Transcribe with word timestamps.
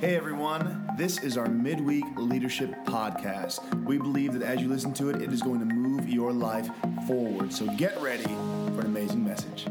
Hey 0.00 0.14
everyone, 0.14 0.88
this 0.96 1.18
is 1.24 1.36
our 1.36 1.48
midweek 1.48 2.04
leadership 2.16 2.72
podcast. 2.84 3.84
We 3.84 3.98
believe 3.98 4.32
that 4.34 4.42
as 4.42 4.60
you 4.60 4.68
listen 4.68 4.94
to 4.94 5.10
it, 5.10 5.20
it 5.20 5.32
is 5.32 5.42
going 5.42 5.58
to 5.58 5.66
move 5.66 6.08
your 6.08 6.32
life 6.32 6.70
forward. 7.08 7.52
So 7.52 7.66
get 7.74 8.00
ready 8.00 8.22
for 8.22 8.82
an 8.82 8.86
amazing 8.86 9.24
message. 9.24 9.66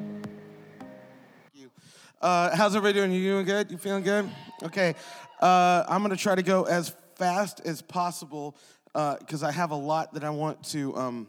Uh, 2.22 2.54
how's 2.54 2.76
everybody 2.76 3.00
doing? 3.00 3.14
You 3.14 3.36
doing 3.36 3.46
good? 3.46 3.72
You 3.72 3.78
feeling 3.78 4.04
good? 4.04 4.30
Okay. 4.64 4.96
Uh, 5.40 5.86
I'm 5.88 6.04
going 6.04 6.14
to 6.14 6.22
try 6.22 6.36
to 6.36 6.44
go 6.44 6.66
as 6.66 6.94
fast 7.16 7.62
as 7.64 7.82
possible 7.82 8.58
because 8.94 9.44
I 9.44 9.52
have 9.54 9.72
a 9.72 9.76
lot 9.76 10.14
that 10.16 10.26
I 10.26 10.30
want 10.30 10.62
to 10.72 10.94
um, 10.98 11.28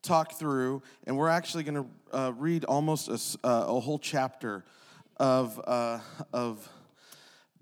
talk 0.00 0.32
through, 0.38 0.82
and 1.06 1.18
we're 1.18 1.28
actually 1.28 1.64
going 1.64 1.84
to 1.84 2.16
uh, 2.16 2.32
read 2.38 2.64
almost 2.64 3.08
a, 3.10 3.46
uh, 3.46 3.76
a 3.76 3.80
whole 3.80 3.98
chapter 3.98 4.64
of 5.18 5.60
uh, 5.66 5.98
of 6.32 6.66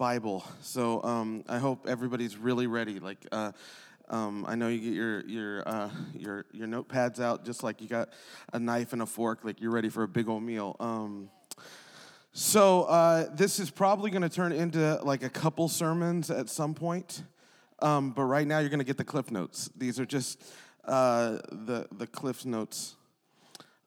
Bible. 0.00 0.42
So 0.62 1.02
um, 1.02 1.44
I 1.46 1.58
hope 1.58 1.86
everybody's 1.86 2.36
really 2.38 2.66
ready. 2.66 2.98
Like. 2.98 3.18
Uh, 3.30 3.52
um, 4.08 4.44
I 4.48 4.56
know 4.56 4.66
you 4.66 4.80
get 4.80 4.94
your 4.94 5.20
your 5.26 5.68
uh, 5.68 5.90
your 6.14 6.46
your 6.52 6.66
notepads 6.66 7.20
out, 7.20 7.44
just 7.44 7.62
like 7.62 7.80
you 7.80 7.86
got 7.86 8.08
a 8.52 8.58
knife 8.58 8.92
and 8.92 9.02
a 9.02 9.06
fork, 9.06 9.44
like 9.44 9.60
you're 9.60 9.70
ready 9.70 9.88
for 9.88 10.02
a 10.02 10.08
big 10.08 10.28
old 10.28 10.42
meal. 10.42 10.74
Um, 10.80 11.30
so 12.32 12.84
uh, 12.84 13.28
this 13.36 13.60
is 13.60 13.70
probably 13.70 14.10
going 14.10 14.22
to 14.22 14.28
turn 14.28 14.50
into 14.50 14.98
like 15.04 15.22
a 15.22 15.28
couple 15.28 15.68
sermons 15.68 16.28
at 16.28 16.48
some 16.48 16.74
point, 16.74 17.22
um, 17.80 18.10
but 18.10 18.24
right 18.24 18.48
now 18.48 18.58
you're 18.58 18.68
going 18.68 18.80
to 18.80 18.84
get 18.84 18.96
the 18.96 19.04
cliff 19.04 19.30
notes. 19.30 19.70
These 19.76 20.00
are 20.00 20.06
just 20.06 20.42
uh, 20.86 21.38
the 21.52 21.86
the 21.92 22.08
cliff 22.08 22.44
notes 22.44 22.96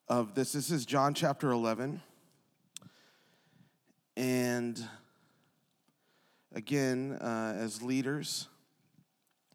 of 0.07 0.35
this. 0.35 0.53
This 0.53 0.71
is 0.71 0.85
John 0.85 1.15
chapter 1.15 1.51
11, 1.51 2.01
and 4.15 4.87
again, 6.53 7.17
uh, 7.19 7.55
as 7.57 7.81
leaders, 7.81 8.47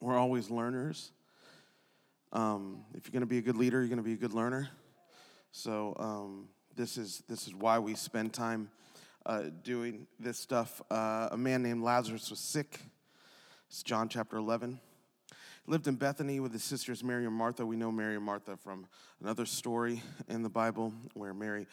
we're 0.00 0.16
always 0.16 0.50
learners. 0.50 1.12
Um, 2.32 2.84
if 2.94 3.06
you're 3.06 3.12
going 3.12 3.20
to 3.20 3.26
be 3.26 3.38
a 3.38 3.42
good 3.42 3.56
leader, 3.56 3.78
you're 3.78 3.88
going 3.88 3.98
to 3.98 4.04
be 4.04 4.12
a 4.12 4.16
good 4.16 4.34
learner. 4.34 4.68
So 5.50 5.96
um, 5.98 6.48
this 6.76 6.98
is 6.98 7.22
this 7.28 7.46
is 7.46 7.54
why 7.54 7.78
we 7.78 7.94
spend 7.94 8.34
time 8.34 8.70
uh, 9.24 9.44
doing 9.62 10.06
this 10.20 10.38
stuff. 10.38 10.82
Uh, 10.90 11.28
a 11.32 11.36
man 11.36 11.62
named 11.62 11.82
Lazarus 11.82 12.30
was 12.30 12.38
sick. 12.38 12.80
It's 13.68 13.82
John 13.82 14.08
chapter 14.08 14.36
11. 14.36 14.78
He 15.64 15.72
lived 15.72 15.88
in 15.88 15.96
Bethany 15.96 16.40
with 16.40 16.52
his 16.52 16.64
sisters 16.64 17.02
Mary 17.02 17.24
and 17.24 17.34
Martha. 17.34 17.64
We 17.64 17.76
know 17.76 17.90
Mary 17.90 18.16
and 18.16 18.24
Martha 18.24 18.56
from 18.56 18.86
another 19.22 19.46
story 19.46 20.02
in 20.28 20.42
the 20.42 20.48
Bible 20.48 20.92
where 21.14 21.32
Mary 21.32 21.66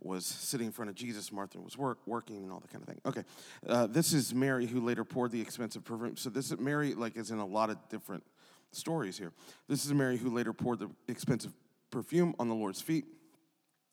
was 0.00 0.24
sitting 0.24 0.66
in 0.66 0.72
front 0.72 0.88
of 0.88 0.94
Jesus. 0.94 1.30
Martha 1.30 1.60
was 1.60 1.76
work, 1.76 1.98
working 2.06 2.36
and 2.36 2.52
all 2.52 2.60
that 2.60 2.70
kind 2.70 2.82
of 2.82 2.88
thing. 2.88 3.00
Okay, 3.06 3.24
uh, 3.68 3.86
this 3.86 4.12
is 4.12 4.34
Mary 4.34 4.66
who 4.66 4.80
later 4.80 5.04
poured 5.04 5.30
the 5.30 5.40
expensive 5.40 5.84
perfume. 5.84 6.16
So 6.16 6.30
this 6.30 6.50
is 6.50 6.58
Mary, 6.58 6.94
like, 6.94 7.16
is 7.16 7.30
in 7.30 7.38
a 7.38 7.46
lot 7.46 7.70
of 7.70 7.76
different 7.88 8.24
stories 8.72 9.18
here. 9.18 9.32
This 9.68 9.84
is 9.84 9.92
Mary 9.92 10.16
who 10.16 10.30
later 10.30 10.52
poured 10.52 10.78
the 10.78 10.90
expensive 11.08 11.52
perfume 11.90 12.34
on 12.38 12.48
the 12.48 12.54
Lord's 12.54 12.80
feet 12.80 13.04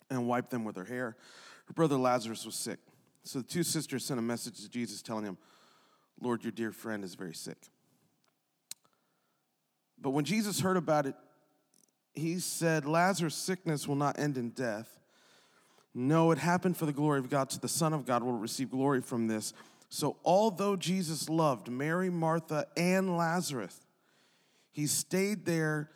and 0.10 0.28
wiped 0.28 0.52
them 0.52 0.64
with 0.64 0.76
her 0.76 0.86
hair. 0.86 1.18
Her 1.68 1.74
brother 1.74 1.98
Lazarus 1.98 2.46
was 2.46 2.56
sick. 2.56 2.80
So 3.24 3.40
the 3.40 3.48
two 3.48 3.64
sisters 3.64 4.06
sent 4.06 4.20
a 4.20 4.24
message 4.24 4.62
to 4.62 4.70
Jesus 4.70 5.02
telling 5.02 5.26
him, 5.26 5.38
Lord, 6.22 6.44
your 6.44 6.52
dear 6.52 6.72
friend 6.72 7.04
is 7.04 7.16
very 7.16 7.34
sick. 7.34 7.58
But 10.00 10.12
when 10.12 10.24
Jesus 10.24 10.62
heard 10.62 10.78
about 10.78 11.06
it, 11.06 11.16
he 12.14 12.40
said, 12.40 12.86
Lazarus' 12.86 13.36
sickness 13.36 13.88
will 13.88 13.96
not 13.96 14.18
end 14.18 14.38
in 14.38 14.50
death. 14.50 15.00
No, 16.00 16.30
it 16.30 16.38
happened 16.38 16.78
for 16.78 16.86
the 16.86 16.94
glory 16.94 17.18
of 17.18 17.28
God, 17.28 17.52
so 17.52 17.58
the 17.60 17.68
Son 17.68 17.92
of 17.92 18.06
God 18.06 18.22
will 18.22 18.34
receive 18.34 18.70
glory 18.70 19.02
from 19.02 19.26
this. 19.26 19.52
So, 19.90 20.18
although 20.24 20.76
Jesus 20.76 21.28
loved 21.28 21.72
Mary, 21.72 22.12
Martha, 22.12 22.68
and 22.78 23.18
Lazarus, 23.18 23.76
he 24.72 24.86
stayed 24.86 25.44
there, 25.46 25.90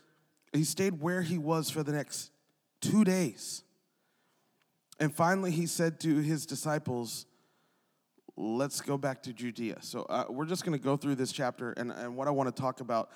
he 0.53 0.63
stayed 0.63 1.01
where 1.01 1.21
he 1.21 1.37
was 1.37 1.69
for 1.69 1.83
the 1.83 1.91
next 1.91 2.31
two 2.81 3.03
days. 3.03 3.63
And 4.99 5.13
finally, 5.13 5.51
he 5.51 5.67
said 5.67 5.99
to 5.99 6.17
his 6.17 6.47
disciples, 6.47 7.27
Let's 8.35 8.81
go 8.81 8.97
back 8.97 9.21
to 9.23 9.33
Judea. 9.33 9.77
So, 9.81 10.07
uh, 10.09 10.25
we're 10.29 10.47
just 10.47 10.65
going 10.65 10.75
to 10.75 10.83
go 10.83 10.97
through 10.97 11.13
this 11.13 11.31
chapter, 11.31 11.73
and, 11.73 11.91
and 11.91 12.15
what 12.15 12.27
I 12.27 12.31
want 12.31 12.53
to 12.55 12.59
talk 12.59 12.81
about 12.81 13.11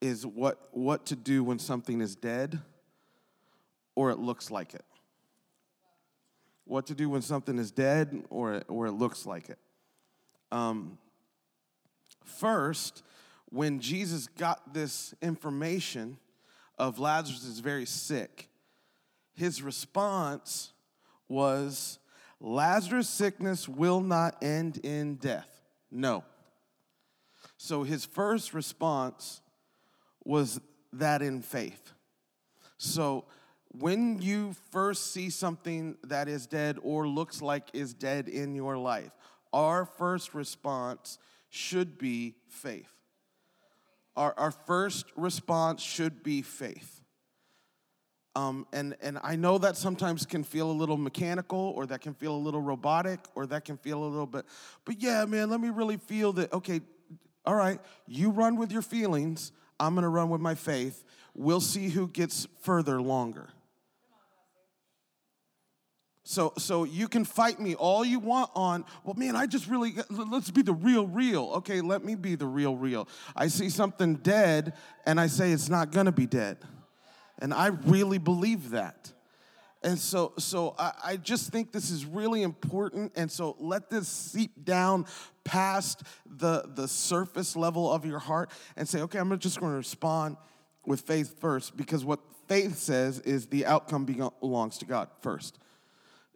is 0.00 0.24
what, 0.24 0.68
what 0.70 1.04
to 1.06 1.16
do 1.16 1.42
when 1.42 1.58
something 1.58 2.00
is 2.00 2.14
dead 2.14 2.60
or 3.96 4.12
it 4.12 4.20
looks 4.20 4.52
like 4.52 4.74
it. 4.74 4.84
What 6.68 6.86
to 6.86 6.94
do 6.94 7.08
when 7.08 7.22
something 7.22 7.58
is 7.58 7.70
dead 7.70 8.24
or, 8.28 8.62
or 8.68 8.86
it 8.86 8.92
looks 8.92 9.24
like 9.24 9.48
it. 9.48 9.58
Um, 10.52 10.98
first, 12.24 13.02
when 13.46 13.80
Jesus 13.80 14.26
got 14.26 14.74
this 14.74 15.14
information 15.22 16.18
of 16.78 16.98
Lazarus 16.98 17.44
is 17.44 17.60
very 17.60 17.86
sick, 17.86 18.50
his 19.32 19.62
response 19.62 20.72
was 21.26 21.98
Lazarus' 22.38 23.08
sickness 23.08 23.66
will 23.66 24.00
not 24.00 24.36
end 24.42 24.76
in 24.84 25.16
death. 25.16 25.48
No. 25.90 26.22
So 27.56 27.82
his 27.82 28.04
first 28.04 28.52
response 28.52 29.40
was 30.22 30.60
that 30.92 31.22
in 31.22 31.40
faith. 31.40 31.92
So 32.76 33.24
when 33.72 34.20
you 34.20 34.54
first 34.70 35.12
see 35.12 35.30
something 35.30 35.96
that 36.04 36.28
is 36.28 36.46
dead 36.46 36.78
or 36.82 37.06
looks 37.06 37.42
like 37.42 37.68
is 37.72 37.94
dead 37.94 38.28
in 38.28 38.54
your 38.54 38.76
life, 38.76 39.10
our 39.52 39.84
first 39.84 40.34
response 40.34 41.18
should 41.50 41.98
be 41.98 42.34
faith. 42.48 42.88
Our, 44.16 44.34
our 44.36 44.50
first 44.50 45.06
response 45.16 45.82
should 45.82 46.22
be 46.22 46.42
faith. 46.42 47.02
Um, 48.34 48.66
and, 48.72 48.96
and 49.00 49.18
I 49.22 49.36
know 49.36 49.58
that 49.58 49.76
sometimes 49.76 50.24
can 50.24 50.44
feel 50.44 50.70
a 50.70 50.72
little 50.72 50.96
mechanical 50.96 51.72
or 51.76 51.86
that 51.86 52.00
can 52.00 52.14
feel 52.14 52.34
a 52.34 52.38
little 52.38 52.60
robotic 52.60 53.20
or 53.34 53.46
that 53.46 53.64
can 53.64 53.76
feel 53.76 54.02
a 54.02 54.06
little 54.06 54.26
bit, 54.26 54.44
but 54.84 55.02
yeah, 55.02 55.24
man, 55.24 55.50
let 55.50 55.60
me 55.60 55.70
really 55.70 55.96
feel 55.96 56.32
that, 56.34 56.52
okay, 56.52 56.80
all 57.44 57.56
right, 57.56 57.80
you 58.06 58.30
run 58.30 58.56
with 58.56 58.70
your 58.70 58.82
feelings, 58.82 59.50
I'm 59.80 59.94
gonna 59.94 60.08
run 60.08 60.30
with 60.30 60.40
my 60.40 60.54
faith. 60.54 61.04
We'll 61.34 61.60
see 61.60 61.88
who 61.88 62.08
gets 62.08 62.46
further 62.60 63.00
longer. 63.00 63.48
So, 66.30 66.52
so 66.58 66.84
you 66.84 67.08
can 67.08 67.24
fight 67.24 67.58
me 67.58 67.74
all 67.74 68.04
you 68.04 68.18
want 68.18 68.50
on, 68.54 68.84
well, 69.02 69.14
man, 69.14 69.34
I 69.34 69.46
just 69.46 69.66
really, 69.66 69.94
let's 70.10 70.50
be 70.50 70.60
the 70.60 70.74
real, 70.74 71.06
real. 71.06 71.52
Okay, 71.54 71.80
let 71.80 72.04
me 72.04 72.16
be 72.16 72.34
the 72.34 72.44
real, 72.44 72.76
real. 72.76 73.08
I 73.34 73.48
see 73.48 73.70
something 73.70 74.16
dead 74.16 74.74
and 75.06 75.18
I 75.18 75.26
say 75.28 75.52
it's 75.52 75.70
not 75.70 75.90
gonna 75.90 76.12
be 76.12 76.26
dead. 76.26 76.58
And 77.38 77.54
I 77.54 77.68
really 77.68 78.18
believe 78.18 78.72
that. 78.72 79.10
And 79.82 79.98
so, 79.98 80.34
so 80.36 80.74
I, 80.78 80.92
I 81.02 81.16
just 81.16 81.50
think 81.50 81.72
this 81.72 81.88
is 81.88 82.04
really 82.04 82.42
important. 82.42 83.12
And 83.16 83.32
so 83.32 83.56
let 83.58 83.88
this 83.88 84.06
seep 84.06 84.66
down 84.66 85.06
past 85.44 86.02
the, 86.26 86.68
the 86.74 86.88
surface 86.88 87.56
level 87.56 87.90
of 87.90 88.04
your 88.04 88.18
heart 88.18 88.50
and 88.76 88.86
say, 88.86 89.00
okay, 89.00 89.18
I'm 89.18 89.38
just 89.38 89.58
to 89.58 89.66
respond 89.66 90.36
with 90.84 91.00
faith 91.00 91.40
first 91.40 91.74
because 91.74 92.04
what 92.04 92.20
faith 92.48 92.76
says 92.76 93.18
is 93.20 93.46
the 93.46 93.64
outcome 93.64 94.04
belongs 94.04 94.76
to 94.76 94.84
God 94.84 95.08
first. 95.22 95.58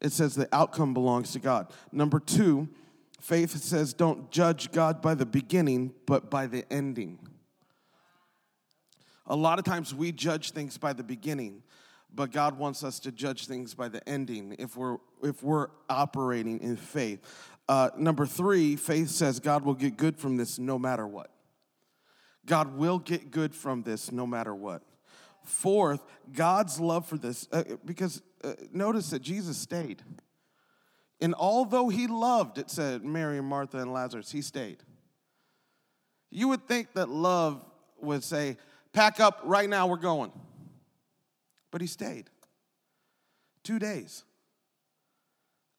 It 0.02 0.12
says 0.12 0.34
the 0.34 0.48
outcome 0.52 0.92
belongs 0.92 1.32
to 1.32 1.38
God. 1.38 1.72
Number 1.92 2.18
two, 2.18 2.68
faith 3.20 3.56
says 3.56 3.94
don't 3.94 4.30
judge 4.32 4.72
God 4.72 5.00
by 5.00 5.14
the 5.14 5.24
beginning, 5.24 5.94
but 6.06 6.28
by 6.28 6.48
the 6.48 6.70
ending. 6.70 7.20
A 9.28 9.36
lot 9.36 9.60
of 9.60 9.64
times 9.64 9.94
we 9.94 10.10
judge 10.10 10.50
things 10.50 10.76
by 10.76 10.92
the 10.92 11.04
beginning, 11.04 11.62
but 12.12 12.32
God 12.32 12.58
wants 12.58 12.82
us 12.82 12.98
to 13.00 13.12
judge 13.12 13.46
things 13.46 13.74
by 13.74 13.88
the 13.88 14.06
ending 14.08 14.56
if 14.58 14.76
we're 14.76 14.96
if 15.22 15.40
we're 15.44 15.68
operating 15.88 16.58
in 16.60 16.76
faith. 16.76 17.20
Uh, 17.68 17.90
number 17.96 18.26
three, 18.26 18.74
faith 18.74 19.08
says 19.08 19.38
God 19.38 19.64
will 19.64 19.74
get 19.74 19.96
good 19.96 20.18
from 20.18 20.36
this 20.36 20.58
no 20.58 20.80
matter 20.80 21.06
what. 21.06 21.30
God 22.44 22.76
will 22.76 22.98
get 22.98 23.30
good 23.30 23.54
from 23.54 23.84
this 23.84 24.10
no 24.10 24.26
matter 24.26 24.52
what. 24.52 24.82
Fourth, 25.44 26.04
God's 26.32 26.80
love 26.80 27.06
for 27.06 27.18
this, 27.18 27.48
uh, 27.52 27.62
because 27.84 28.20
uh, 28.44 28.54
notice 28.72 29.10
that 29.10 29.22
Jesus 29.22 29.56
stayed. 29.56 30.02
And 31.20 31.34
although 31.34 31.88
he 31.88 32.06
loved, 32.06 32.58
it 32.58 32.70
said 32.70 33.04
Mary 33.04 33.38
and 33.38 33.46
Martha 33.46 33.78
and 33.78 33.92
Lazarus, 33.92 34.32
he 34.32 34.42
stayed. 34.42 34.78
You 36.30 36.48
would 36.48 36.66
think 36.66 36.94
that 36.94 37.08
love 37.08 37.64
would 38.00 38.24
say, 38.24 38.56
pack 38.92 39.20
up 39.20 39.40
right 39.44 39.68
now, 39.68 39.86
we're 39.86 39.96
going. 39.96 40.32
But 41.70 41.80
he 41.80 41.86
stayed 41.86 42.28
two 43.62 43.78
days. 43.78 44.24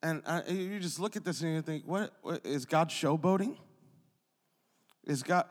And 0.01 0.21
you 0.47 0.79
just 0.79 0.99
look 0.99 1.15
at 1.15 1.23
this 1.23 1.41
and 1.41 1.53
you 1.53 1.61
think, 1.61 1.85
what, 1.85 2.13
what 2.21 2.45
is 2.45 2.65
God 2.65 2.89
showboating? 2.89 3.55
Is 5.05 5.23
God. 5.23 5.45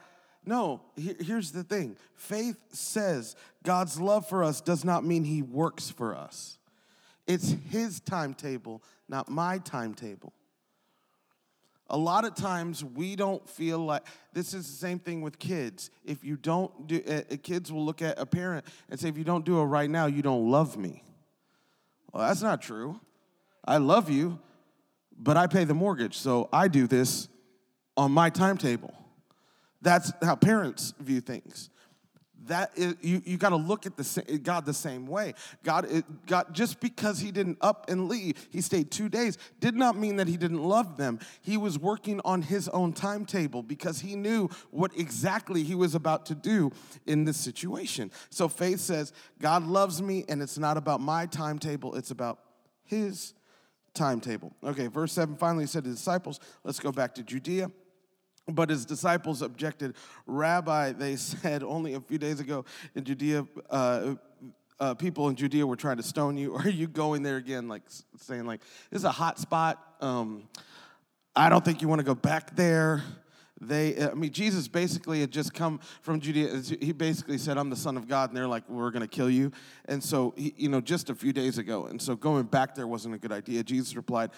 No, 0.45 0.83
here- 0.97 1.17
here's 1.21 1.53
the 1.53 1.63
thing 1.63 1.97
faith 2.15 2.57
says 2.73 3.37
God's 3.63 4.01
love 4.01 4.29
for 4.29 4.43
us 4.43 4.61
does 4.61 4.85
not 4.85 5.05
mean 5.05 5.25
he 5.25 5.43
works 5.43 5.91
for 5.91 6.17
us, 6.17 6.59
it's 7.27 7.55
his 7.71 8.01
timetable, 8.01 8.83
not 9.09 9.29
my 9.29 9.59
timetable. 9.59 10.33
A 11.91 11.97
lot 11.97 12.25
of 12.25 12.35
times 12.35 12.83
we 12.83 13.17
don't 13.17 13.47
feel 13.49 13.79
like 13.79 14.07
this 14.33 14.55
is 14.55 14.67
the 14.67 14.77
same 14.77 14.99
thing 14.99 15.21
with 15.21 15.39
kids. 15.39 15.91
If 16.05 16.25
you 16.25 16.37
don't 16.37 16.87
do, 16.87 17.03
uh, 17.07 17.37
kids 17.43 17.71
will 17.71 17.85
look 17.85 18.01
at 18.01 18.19
a 18.19 18.25
parent 18.25 18.65
and 18.89 18.99
say, 18.99 19.09
if 19.09 19.19
you 19.19 19.25
don't 19.25 19.45
do 19.45 19.61
it 19.61 19.65
right 19.65 19.91
now, 19.91 20.07
you 20.07 20.23
don't 20.23 20.51
love 20.51 20.77
me. 20.77 21.05
Well, 22.13 22.27
that's 22.27 22.43
not 22.43 22.63
true. 22.63 22.99
I 23.65 23.77
love 23.77 24.09
you, 24.09 24.39
but 25.19 25.37
I 25.37 25.47
pay 25.47 25.65
the 25.65 25.75
mortgage, 25.75 26.17
so 26.17 26.49
I 26.53 26.69
do 26.69 26.87
this 26.87 27.29
on 27.97 28.11
my 28.11 28.31
timetable. 28.31 28.95
That's 29.83 30.13
how 30.23 30.37
parents 30.37 30.95
view 30.99 31.21
things 31.21 31.69
that 32.47 32.73
is, 32.77 32.97
you, 33.01 33.23
you 33.25 33.37
got 33.37 33.51
to 33.51 33.57
look 33.57 33.87
at 33.87 33.97
the 33.97 34.39
God 34.43 34.65
the 34.65 34.75
same 34.75 35.07
way. 35.07 35.35
God, 35.63 35.91
it, 35.91 36.05
God, 36.27 36.53
just 36.53 36.81
because 36.81 37.21
he 37.21 37.31
didn't 37.31 37.59
up 37.61 37.89
and 37.89 38.09
leave, 38.09 38.49
he 38.51 38.61
stayed 38.61 38.91
two 38.91 39.09
days, 39.09 39.39
did 39.61 39.75
not 39.75 39.97
mean 39.97 40.17
that 40.17 40.29
he 40.29 40.37
didn't 40.37 40.63
love 40.63 40.97
them. 40.97 41.19
He 41.41 41.57
was 41.57 41.79
working 41.79 42.21
on 42.25 42.43
his 42.43 42.69
own 42.69 42.93
timetable 42.93 43.63
because 43.63 44.01
he 44.01 44.17
knew 44.17 44.49
what 44.71 44.97
exactly 44.97 45.63
he 45.63 45.75
was 45.75 45.95
about 45.95 46.27
to 46.27 46.35
do 46.35 46.73
in 47.07 47.25
this 47.25 47.37
situation. 47.37 48.11
So 48.31 48.49
faith 48.49 48.81
says, 48.81 49.13
God 49.41 49.65
loves 49.65 50.03
me, 50.03 50.25
and 50.29 50.43
it's 50.43 50.59
not 50.59 50.77
about 50.77 51.01
my 51.01 51.27
timetable, 51.27 51.95
it's 51.95 52.11
about 52.11 52.39
his 52.85 53.35
timetable. 53.95 54.55
Okay, 54.65 54.87
verse 54.87 55.13
7 55.13 55.37
finally 55.37 55.67
said 55.67 55.85
to 55.85 55.91
the 55.91 55.97
disciples, 55.97 56.41
let's 56.65 56.81
go 56.81 56.93
back 56.93 57.15
to 57.17 57.23
Judea. 57.23 57.71
But 58.49 58.71
his 58.71 58.85
disciples 58.85 59.41
objected. 59.41 59.95
Rabbi, 60.27 60.93
they 60.93 61.17
said 61.17 61.63
only 61.63 61.95
a 61.95 62.01
few 62.01 62.19
days 62.19 62.41
ago 62.41 62.65
in 62.95 63.05
Judea, 63.05 63.47
uh, 63.71 64.15
uh, 64.81 64.95
people 64.95 65.29
in 65.29 65.37
Judea 65.37 65.65
were 65.65 65.77
trying 65.77 65.99
to 65.99 66.03
stone 66.03 66.37
you. 66.37 66.55
Are 66.57 66.69
you 66.69 66.89
going 66.89 67.23
there 67.23 67.37
again, 67.37 67.69
like 67.69 67.83
saying 68.19 68.47
like 68.47 68.61
this 68.91 69.01
is 69.01 69.05
a 69.05 69.13
hot 69.13 69.39
spot? 69.39 69.79
Um, 70.01 70.49
I 71.35 71.49
don't 71.49 71.65
think 71.65 71.81
you 71.81 71.89
want 71.89 72.01
to 72.01 72.05
go 72.05 72.15
back 72.15 72.57
there. 72.57 73.03
They, 73.61 73.97
I 74.03 74.15
mean, 74.15 74.33
Jesus 74.33 74.67
basically 74.67 75.21
had 75.21 75.31
just 75.31 75.55
come 75.55 75.79
from 76.01 76.19
Judea. 76.19 76.63
He 76.81 76.91
basically 76.91 77.39
said, 77.39 77.57
"I'm 77.59 77.71
the 77.71 77.77
Son 77.77 77.97
of 77.97 78.09
God," 78.09 78.31
and 78.31 78.37
they're 78.37 78.49
like, 78.49 78.69
"We're 78.69 78.91
going 78.91 79.03
to 79.03 79.09
kill 79.09 79.31
you." 79.31 79.53
And 79.85 80.03
so, 80.03 80.35
he, 80.37 80.53
you 80.57 80.69
know, 80.69 80.81
just 80.81 81.11
a 81.11 81.15
few 81.15 81.33
days 81.33 81.59
ago, 81.59 81.87
and 81.87 82.03
so 82.03 82.17
going 82.17 82.45
back 82.47 82.75
there 82.75 82.89
wasn't 82.89 83.15
a 83.15 83.19
good 83.19 83.31
idea. 83.31 83.63
Jesus 83.63 83.95
replied, 83.95 84.31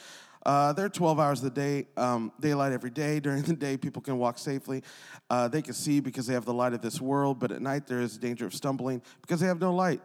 uh, 0.44 0.72
they're 0.72 0.88
12 0.88 1.18
hours 1.18 1.40
the 1.40 1.50
day, 1.50 1.86
um, 1.96 2.32
daylight 2.40 2.72
every 2.72 2.90
day. 2.90 3.20
During 3.24 3.42
the 3.42 3.54
day, 3.54 3.76
people 3.76 4.02
can 4.02 4.18
walk 4.18 4.38
safely. 4.38 4.82
Uh, 5.30 5.48
they 5.48 5.62
can 5.62 5.74
see 5.74 6.00
because 6.00 6.26
they 6.26 6.34
have 6.34 6.44
the 6.44 6.54
light 6.54 6.72
of 6.72 6.82
this 6.82 7.00
world, 7.00 7.38
but 7.38 7.50
at 7.50 7.62
night 7.62 7.86
there 7.86 8.00
is 8.00 8.16
a 8.16 8.20
danger 8.20 8.46
of 8.46 8.54
stumbling 8.54 9.02
because 9.22 9.40
they 9.40 9.46
have 9.46 9.60
no 9.60 9.74
light. 9.74 10.00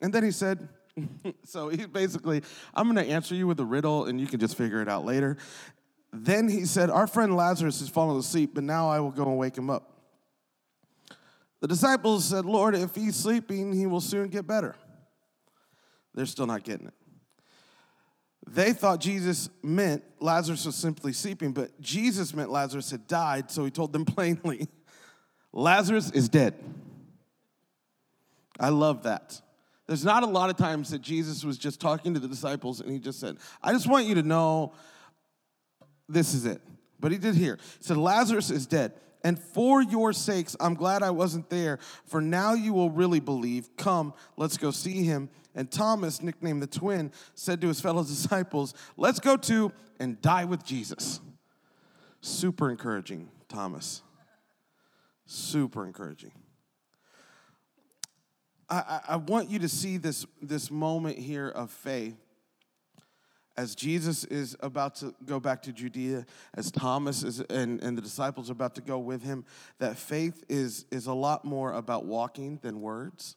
And 0.00 0.12
then 0.12 0.24
he 0.24 0.30
said, 0.30 0.68
so 1.44 1.68
he 1.68 1.86
basically, 1.86 2.42
I'm 2.74 2.92
going 2.92 3.04
to 3.04 3.12
answer 3.12 3.34
you 3.34 3.46
with 3.46 3.60
a 3.60 3.64
riddle 3.64 4.06
and 4.06 4.20
you 4.20 4.26
can 4.26 4.40
just 4.40 4.56
figure 4.56 4.80
it 4.80 4.88
out 4.88 5.04
later. 5.04 5.36
Then 6.12 6.48
he 6.48 6.64
said, 6.64 6.88
Our 6.88 7.06
friend 7.06 7.36
Lazarus 7.36 7.80
has 7.80 7.88
fallen 7.88 8.16
asleep, 8.18 8.52
but 8.54 8.64
now 8.64 8.88
I 8.88 9.00
will 9.00 9.10
go 9.10 9.24
and 9.24 9.36
wake 9.36 9.56
him 9.56 9.68
up. 9.68 9.92
The 11.60 11.68
disciples 11.68 12.24
said, 12.24 12.46
Lord, 12.46 12.74
if 12.74 12.94
he's 12.94 13.16
sleeping, 13.16 13.72
he 13.72 13.86
will 13.86 14.00
soon 14.00 14.28
get 14.28 14.46
better. 14.46 14.76
They're 16.14 16.26
still 16.26 16.46
not 16.46 16.64
getting 16.64 16.86
it. 16.86 16.94
They 18.54 18.72
thought 18.72 19.00
Jesus 19.00 19.50
meant 19.62 20.02
Lazarus 20.20 20.64
was 20.64 20.74
simply 20.74 21.12
sleeping, 21.12 21.52
but 21.52 21.80
Jesus 21.80 22.34
meant 22.34 22.50
Lazarus 22.50 22.90
had 22.90 23.06
died, 23.06 23.50
so 23.50 23.64
he 23.64 23.70
told 23.70 23.92
them 23.92 24.04
plainly 24.06 24.68
Lazarus 25.52 26.10
is 26.10 26.28
dead. 26.28 26.54
I 28.60 28.70
love 28.70 29.04
that. 29.04 29.40
There's 29.86 30.04
not 30.04 30.22
a 30.22 30.26
lot 30.26 30.50
of 30.50 30.56
times 30.56 30.90
that 30.90 31.00
Jesus 31.00 31.44
was 31.44 31.56
just 31.56 31.80
talking 31.80 32.14
to 32.14 32.20
the 32.20 32.28
disciples 32.28 32.80
and 32.80 32.90
he 32.90 32.98
just 32.98 33.20
said, 33.20 33.38
I 33.62 33.72
just 33.72 33.88
want 33.88 34.06
you 34.06 34.16
to 34.16 34.22
know 34.22 34.74
this 36.08 36.34
is 36.34 36.44
it. 36.44 36.60
But 37.00 37.12
he 37.12 37.18
did 37.18 37.34
here. 37.34 37.58
He 37.78 37.84
said, 37.84 37.96
Lazarus 37.96 38.50
is 38.50 38.66
dead. 38.66 38.92
And 39.24 39.38
for 39.38 39.82
your 39.82 40.12
sakes, 40.12 40.56
I'm 40.60 40.74
glad 40.74 41.02
I 41.02 41.10
wasn't 41.10 41.50
there, 41.50 41.78
for 42.06 42.20
now 42.20 42.54
you 42.54 42.72
will 42.72 42.90
really 42.90 43.20
believe. 43.20 43.76
Come, 43.76 44.14
let's 44.36 44.56
go 44.56 44.70
see 44.70 45.02
him. 45.02 45.28
And 45.54 45.70
Thomas, 45.70 46.22
nicknamed 46.22 46.62
the 46.62 46.68
twin, 46.68 47.10
said 47.34 47.60
to 47.62 47.68
his 47.68 47.80
fellow 47.80 48.02
disciples, 48.04 48.74
Let's 48.96 49.20
go 49.20 49.36
to 49.36 49.72
and 49.98 50.20
die 50.20 50.44
with 50.44 50.64
Jesus. 50.64 51.20
Super 52.20 52.70
encouraging, 52.70 53.28
Thomas. 53.48 54.02
Super 55.26 55.84
encouraging. 55.84 56.32
I, 58.70 59.00
I, 59.08 59.16
want 59.16 59.48
you 59.48 59.58
to 59.60 59.68
see 59.68 59.96
this, 59.96 60.26
this 60.42 60.70
moment 60.70 61.18
here 61.18 61.48
of 61.48 61.70
faith 61.70 62.16
as 63.58 63.74
Jesus 63.74 64.22
is 64.24 64.56
about 64.60 64.94
to 64.94 65.12
go 65.26 65.40
back 65.40 65.62
to 65.62 65.72
Judea, 65.72 66.24
as 66.54 66.70
Thomas 66.70 67.24
is, 67.24 67.40
and, 67.40 67.82
and 67.82 67.98
the 67.98 68.02
disciples 68.02 68.48
are 68.50 68.52
about 68.52 68.76
to 68.76 68.80
go 68.80 69.00
with 69.00 69.24
him, 69.24 69.44
that 69.80 69.98
faith 69.98 70.44
is, 70.48 70.86
is 70.92 71.08
a 71.08 71.12
lot 71.12 71.44
more 71.44 71.72
about 71.72 72.04
walking 72.04 72.60
than 72.62 72.80
words. 72.80 73.34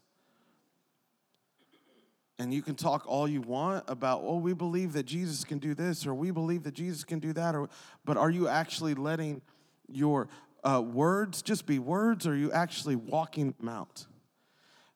And 2.38 2.53
you 2.53 2.62
can 2.62 2.75
talk 2.75 3.03
all 3.07 3.27
you 3.27 3.41
want 3.41 3.83
about, 3.88 4.21
oh, 4.23 4.38
we 4.38 4.53
believe 4.53 4.94
that 4.94 5.07
Jesus 5.07 5.44
can 5.44 5.57
do 5.57 5.73
this, 5.73 6.06
or 6.06 6.13
we 6.13 6.29
believe 6.29 6.62
that 6.63 6.75
Jesus 6.75 7.03
can 7.03 7.17
do 7.17 7.33
that, 7.33 7.56
or, 7.56 7.67
but 8.06 8.15
are 8.15 8.29
you 8.29 8.47
actually 8.47 8.94
letting 8.94 9.41
your 9.88 10.29
uh, 10.63 10.83
words 10.85 11.41
just 11.41 11.65
be 11.65 11.79
words, 11.79 12.27
or 12.27 12.33
are 12.33 12.35
you 12.35 12.51
actually 12.51 12.95
walking 12.95 13.56
them 13.59 13.69
out? 13.69 14.06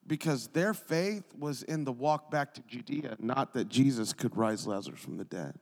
Because 0.07 0.47
their 0.49 0.73
faith 0.73 1.23
was 1.37 1.63
in 1.63 1.83
the 1.83 1.91
walk 1.91 2.29
back 2.29 2.53
to 2.55 2.61
Judea, 2.67 3.17
not 3.19 3.53
that 3.53 3.69
Jesus 3.69 4.13
could 4.13 4.35
rise 4.37 4.67
Lazarus 4.67 4.99
from 4.99 5.17
the 5.17 5.25
dead. 5.25 5.55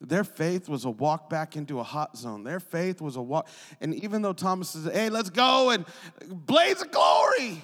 Their 0.00 0.24
faith 0.24 0.68
was 0.68 0.86
a 0.86 0.90
walk 0.90 1.28
back 1.28 1.56
into 1.56 1.78
a 1.78 1.82
hot 1.82 2.16
zone. 2.16 2.42
Their 2.42 2.60
faith 2.60 3.02
was 3.02 3.16
a 3.16 3.22
walk. 3.22 3.48
And 3.80 3.94
even 3.94 4.22
though 4.22 4.32
Thomas 4.32 4.70
says, 4.70 4.90
hey, 4.90 5.10
let's 5.10 5.28
go 5.28 5.70
and 5.70 5.84
blaze 6.26 6.80
of 6.80 6.90
glory, 6.90 7.60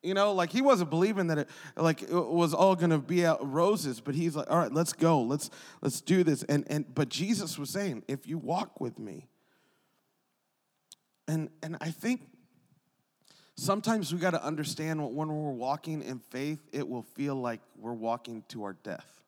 you 0.00 0.14
know, 0.14 0.32
like 0.32 0.50
he 0.50 0.62
wasn't 0.62 0.90
believing 0.90 1.26
that 1.26 1.38
it 1.38 1.50
like 1.76 2.02
it 2.02 2.12
was 2.12 2.54
all 2.54 2.76
gonna 2.76 3.00
be 3.00 3.24
roses, 3.40 4.00
but 4.00 4.14
he's 4.14 4.36
like, 4.36 4.48
all 4.48 4.58
right, 4.58 4.72
let's 4.72 4.92
go, 4.92 5.20
let's 5.20 5.50
let's 5.82 6.00
do 6.00 6.22
this. 6.22 6.44
And 6.44 6.64
and 6.70 6.94
but 6.94 7.08
Jesus 7.08 7.58
was 7.58 7.70
saying, 7.70 8.04
if 8.06 8.28
you 8.28 8.38
walk 8.38 8.80
with 8.80 9.00
me, 9.00 9.26
and 11.26 11.50
and 11.60 11.76
I 11.80 11.90
think 11.90 12.20
Sometimes 13.56 14.12
we 14.12 14.20
got 14.20 14.32
to 14.32 14.44
understand 14.44 15.02
when 15.14 15.28
we're 15.28 15.50
walking 15.50 16.02
in 16.02 16.18
faith, 16.18 16.60
it 16.72 16.86
will 16.86 17.02
feel 17.02 17.34
like 17.34 17.60
we're 17.78 17.92
walking 17.92 18.44
to 18.48 18.64
our 18.64 18.74
death. 18.74 19.22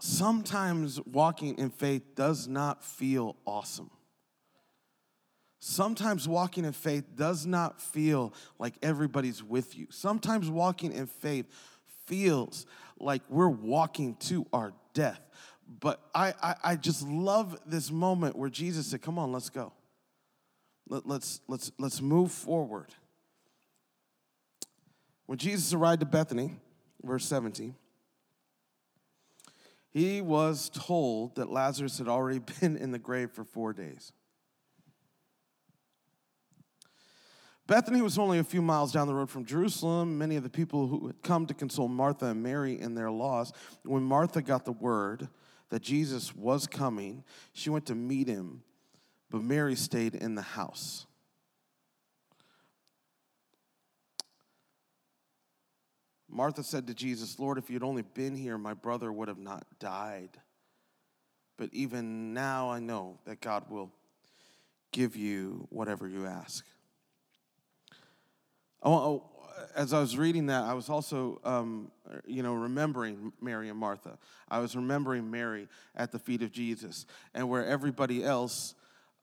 Sometimes 0.00 1.00
walking 1.06 1.58
in 1.58 1.70
faith 1.70 2.16
does 2.16 2.48
not 2.48 2.84
feel 2.84 3.36
awesome. 3.46 3.90
Sometimes 5.60 6.26
walking 6.26 6.64
in 6.64 6.72
faith 6.72 7.04
does 7.14 7.46
not 7.46 7.80
feel 7.80 8.34
like 8.58 8.74
everybody's 8.82 9.44
with 9.44 9.78
you. 9.78 9.86
Sometimes 9.90 10.50
walking 10.50 10.92
in 10.92 11.06
faith 11.06 11.46
feels 12.04 12.66
like 12.98 13.22
we're 13.28 13.46
walking 13.46 14.16
to 14.16 14.44
our 14.52 14.72
death. 14.92 15.20
But 15.78 16.00
I, 16.12 16.34
I, 16.42 16.54
I 16.64 16.76
just 16.76 17.06
love 17.06 17.56
this 17.64 17.92
moment 17.92 18.34
where 18.34 18.50
Jesus 18.50 18.88
said, 18.88 19.02
Come 19.02 19.20
on, 19.20 19.30
let's 19.30 19.50
go. 19.50 19.72
Let, 20.88 21.06
let's, 21.06 21.40
let's, 21.48 21.72
let's 21.78 22.00
move 22.00 22.32
forward. 22.32 22.94
When 25.26 25.38
Jesus 25.38 25.72
arrived 25.72 26.00
to 26.00 26.06
Bethany, 26.06 26.56
verse 27.02 27.24
17, 27.26 27.74
he 29.92 30.20
was 30.20 30.70
told 30.70 31.36
that 31.36 31.50
Lazarus 31.50 31.98
had 31.98 32.08
already 32.08 32.38
been 32.60 32.76
in 32.76 32.90
the 32.90 32.98
grave 32.98 33.30
for 33.30 33.44
four 33.44 33.72
days. 33.72 34.12
Bethany 37.66 38.02
was 38.02 38.18
only 38.18 38.38
a 38.38 38.44
few 38.44 38.60
miles 38.60 38.92
down 38.92 39.06
the 39.06 39.14
road 39.14 39.30
from 39.30 39.44
Jerusalem. 39.44 40.18
Many 40.18 40.36
of 40.36 40.42
the 40.42 40.50
people 40.50 40.88
who 40.88 41.06
had 41.06 41.22
come 41.22 41.46
to 41.46 41.54
console 41.54 41.88
Martha 41.88 42.26
and 42.26 42.42
Mary 42.42 42.78
in 42.78 42.94
their 42.94 43.10
loss, 43.10 43.52
when 43.84 44.02
Martha 44.02 44.42
got 44.42 44.64
the 44.64 44.72
word 44.72 45.28
that 45.70 45.80
Jesus 45.80 46.34
was 46.34 46.66
coming, 46.66 47.24
she 47.52 47.70
went 47.70 47.86
to 47.86 47.94
meet 47.94 48.28
him 48.28 48.62
but 49.32 49.42
Mary 49.42 49.74
stayed 49.74 50.14
in 50.14 50.34
the 50.34 50.42
house. 50.42 51.06
Martha 56.28 56.62
said 56.62 56.86
to 56.86 56.94
Jesus, 56.94 57.38
Lord, 57.38 57.56
if 57.56 57.70
you'd 57.70 57.82
only 57.82 58.02
been 58.02 58.36
here, 58.36 58.58
my 58.58 58.74
brother 58.74 59.10
would 59.10 59.28
have 59.28 59.38
not 59.38 59.64
died. 59.80 60.30
But 61.56 61.70
even 61.72 62.34
now 62.34 62.70
I 62.70 62.78
know 62.78 63.20
that 63.24 63.40
God 63.40 63.70
will 63.70 63.90
give 64.92 65.16
you 65.16 65.66
whatever 65.70 66.06
you 66.06 66.26
ask. 66.26 66.66
Oh, 68.82 69.30
as 69.74 69.94
I 69.94 70.00
was 70.00 70.18
reading 70.18 70.46
that, 70.46 70.64
I 70.64 70.74
was 70.74 70.90
also, 70.90 71.40
um, 71.42 71.90
you 72.26 72.42
know, 72.42 72.52
remembering 72.52 73.32
Mary 73.40 73.70
and 73.70 73.78
Martha. 73.78 74.18
I 74.50 74.58
was 74.58 74.76
remembering 74.76 75.30
Mary 75.30 75.68
at 75.96 76.12
the 76.12 76.18
feet 76.18 76.42
of 76.42 76.52
Jesus, 76.52 77.06
and 77.32 77.48
where 77.48 77.64
everybody 77.64 78.22
else 78.24 78.74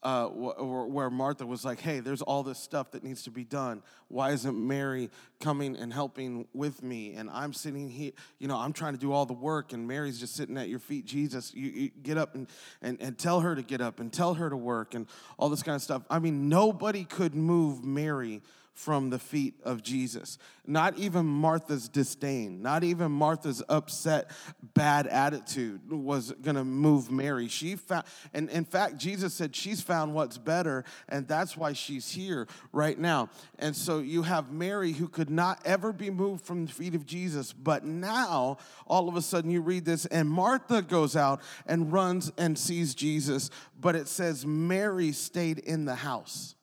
uh, 0.01 0.27
where 0.27 1.09
Martha 1.09 1.45
was 1.45 1.65
like, 1.65 1.79
hey, 1.81 1.99
there's 1.99 2.21
all 2.21 2.41
this 2.41 2.57
stuff 2.57 2.91
that 2.91 3.03
needs 3.03 3.23
to 3.23 3.31
be 3.31 3.43
done. 3.43 3.83
Why 4.07 4.31
isn't 4.31 4.55
Mary 4.55 5.09
coming 5.41 5.75
and 5.75 5.91
helping 5.91 6.47
with 6.53 6.81
me? 6.81 7.15
And 7.15 7.29
I'm 7.29 7.51
sitting 7.51 7.89
here, 7.89 8.13
you 8.39 8.47
know, 8.47 8.55
I'm 8.55 8.71
trying 8.71 8.93
to 8.93 8.99
do 8.99 9.11
all 9.11 9.25
the 9.25 9.33
work, 9.33 9.73
and 9.73 9.87
Mary's 9.87 10.19
just 10.19 10.35
sitting 10.35 10.57
at 10.57 10.69
your 10.69 10.79
feet. 10.79 11.05
Jesus, 11.05 11.53
you, 11.53 11.69
you 11.69 11.89
get 12.01 12.17
up 12.17 12.35
and, 12.35 12.47
and, 12.81 13.01
and 13.01 13.17
tell 13.17 13.41
her 13.41 13.55
to 13.55 13.61
get 13.61 13.81
up 13.81 13.99
and 13.99 14.11
tell 14.11 14.35
her 14.35 14.49
to 14.49 14.57
work 14.57 14.93
and 14.93 15.05
all 15.37 15.49
this 15.49 15.63
kind 15.63 15.75
of 15.75 15.81
stuff. 15.81 16.03
I 16.09 16.19
mean, 16.19 16.47
nobody 16.47 17.03
could 17.03 17.35
move 17.35 17.83
Mary 17.83 18.41
from 18.79 19.09
the 19.09 19.19
feet 19.19 19.55
of 19.65 19.83
Jesus. 19.83 20.37
Not 20.65 20.97
even 20.97 21.25
Martha's 21.25 21.89
disdain, 21.89 22.61
not 22.61 22.85
even 22.85 23.11
Martha's 23.11 23.61
upset, 23.67 24.31
bad 24.73 25.05
attitude 25.05 25.91
was 25.91 26.33
to 26.43 26.63
move 26.63 27.11
Mary. 27.11 27.49
She 27.49 27.75
found, 27.75 28.05
and 28.33 28.49
in 28.49 28.63
fact, 28.63 28.95
Jesus 28.95 29.33
said 29.33 29.53
she's 29.53 29.81
found 29.81 30.13
what's 30.13 30.37
better, 30.37 30.85
and 31.09 31.27
that's 31.27 31.57
why 31.57 31.73
she's 31.73 32.09
here 32.09 32.47
right 32.71 32.97
now. 32.97 33.29
And 33.57 33.75
so 33.75 33.99
you 33.99 34.23
have 34.23 34.49
Mary 34.49 34.93
who 34.93 35.09
could 35.09 35.29
not 35.29 35.59
ever 35.65 35.91
be 35.91 36.09
moved 36.09 36.45
from 36.45 36.65
the 36.65 36.71
feet 36.71 36.95
of 36.95 37.05
Jesus, 37.05 37.51
but 37.51 37.83
now 37.83 38.59
all 38.87 39.09
of 39.09 39.17
a 39.17 39.21
sudden 39.21 39.51
you 39.51 39.59
read 39.59 39.83
this, 39.83 40.05
and 40.05 40.29
Martha 40.29 40.81
goes 40.81 41.17
out 41.17 41.41
and 41.65 41.91
runs 41.91 42.31
and 42.37 42.57
sees 42.57 42.95
Jesus, 42.95 43.49
but 43.77 43.97
it 43.97 44.07
says 44.07 44.45
Mary 44.45 45.11
stayed 45.11 45.59
in 45.59 45.83
the 45.83 45.95
house 45.95 46.55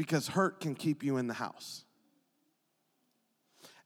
because 0.00 0.28
hurt 0.28 0.60
can 0.60 0.74
keep 0.74 1.02
you 1.02 1.18
in 1.18 1.26
the 1.26 1.34
house. 1.34 1.84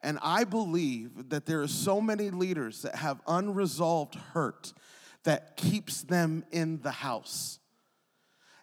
And 0.00 0.16
I 0.22 0.44
believe 0.44 1.30
that 1.30 1.44
there 1.44 1.60
are 1.60 1.66
so 1.66 2.00
many 2.00 2.30
leaders 2.30 2.82
that 2.82 2.94
have 2.94 3.20
unresolved 3.26 4.14
hurt 4.14 4.72
that 5.24 5.56
keeps 5.56 6.02
them 6.02 6.44
in 6.52 6.80
the 6.82 6.92
house 6.92 7.58